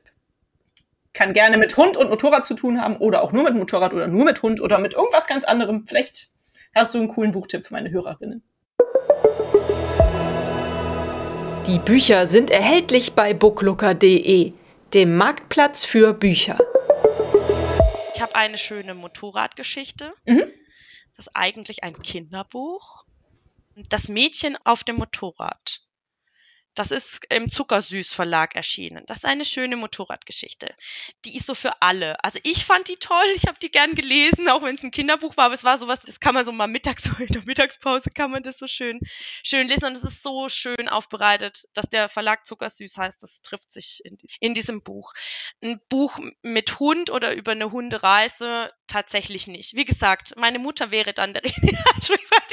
[1.13, 4.07] Kann gerne mit Hund und Motorrad zu tun haben oder auch nur mit Motorrad oder
[4.07, 5.85] nur mit Hund oder mit irgendwas ganz anderem.
[5.87, 6.32] Vielleicht
[6.73, 8.43] hast du einen coolen Buchtipp für meine Hörerinnen.
[11.67, 14.53] Die Bücher sind erhältlich bei booklooker.de,
[14.93, 16.57] dem Marktplatz für Bücher.
[18.13, 20.13] Ich habe eine schöne Motorradgeschichte.
[20.25, 20.43] Mhm.
[21.15, 23.05] Das ist eigentlich ein Kinderbuch.
[23.89, 25.82] Das Mädchen auf dem Motorrad.
[26.75, 29.03] Das ist im Zuckersüß Verlag erschienen.
[29.05, 30.73] Das ist eine schöne Motorradgeschichte.
[31.25, 32.21] Die ist so für alle.
[32.23, 33.25] Also ich fand die toll.
[33.35, 35.45] Ich habe die gern gelesen, auch wenn es ein Kinderbuch war.
[35.45, 38.31] Aber es war sowas, das kann man so mal mittags, so in der Mittagspause kann
[38.31, 38.99] man das so schön,
[39.43, 39.85] schön lesen.
[39.85, 43.21] Und es ist so schön aufbereitet, dass der Verlag Zuckersüß heißt.
[43.21, 45.13] Das trifft sich in, in diesem Buch.
[45.61, 49.75] Ein Buch mit Hund oder über eine Hundereise tatsächlich nicht.
[49.75, 51.41] Wie gesagt, meine Mutter wäre dann der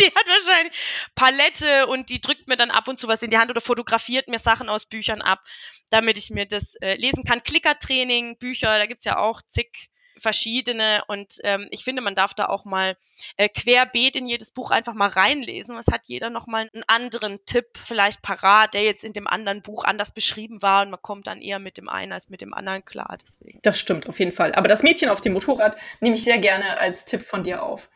[0.00, 0.74] die hat wahrscheinlich
[1.14, 4.28] Palette und die drückt mir dann ab und zu was in die Hand oder fotografiert
[4.28, 5.40] mir Sachen aus Büchern ab,
[5.88, 7.42] damit ich mir das äh, lesen kann.
[7.42, 9.90] Klickertraining, Bücher, da gibt's ja auch zig
[10.20, 12.96] verschiedene und ähm, ich finde, man darf da auch mal
[13.36, 15.76] äh, querbeet in jedes Buch einfach mal reinlesen.
[15.78, 19.84] Es hat jeder nochmal einen anderen Tipp vielleicht parat, der jetzt in dem anderen Buch
[19.84, 22.84] anders beschrieben war und man kommt dann eher mit dem einen als mit dem anderen
[22.84, 23.16] klar.
[23.20, 23.60] Deswegen.
[23.62, 24.54] Das stimmt auf jeden Fall.
[24.54, 27.88] Aber das Mädchen auf dem Motorrad nehme ich sehr gerne als Tipp von dir auf.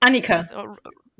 [0.00, 0.48] Annika.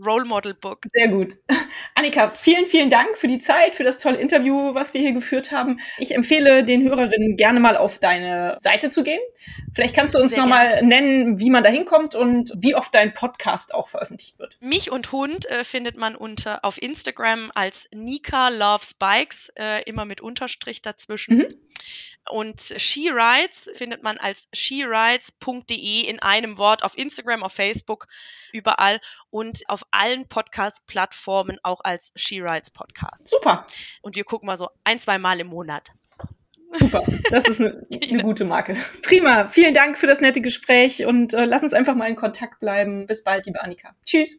[0.05, 0.87] Role Model Book.
[0.93, 1.37] Sehr gut.
[1.95, 5.53] Annika, vielen, vielen Dank für die Zeit, für das tolle Interview, was wir hier geführt
[5.53, 5.79] haben.
[5.99, 9.21] Ich empfehle den Hörerinnen gerne mal auf deine Seite zu gehen.
[9.75, 13.75] Vielleicht kannst du uns nochmal nennen, wie man da hinkommt und wie oft dein Podcast
[13.75, 14.57] auch veröffentlicht wird.
[14.61, 20.07] Mich und Hund äh, findet man unter auf Instagram als Nika Loves Bikes, äh, immer
[20.07, 21.37] mit Unterstrich dazwischen.
[21.37, 21.55] Mhm.
[22.31, 28.07] Und She Rides findet man als sherides.de in einem Wort auf Instagram, auf Facebook,
[28.53, 29.01] überall
[29.31, 33.31] und auf allen Podcast-Plattformen auch als She Rides Podcast.
[33.31, 33.67] Super.
[34.03, 35.93] Und wir gucken mal so ein, zwei Mal im Monat.
[36.73, 38.77] Super, das ist eine, eine gute Marke.
[39.03, 42.61] Prima, vielen Dank für das nette Gespräch und äh, lass uns einfach mal in Kontakt
[42.61, 43.07] bleiben.
[43.07, 43.95] Bis bald, liebe Annika.
[44.07, 44.39] Tschüss.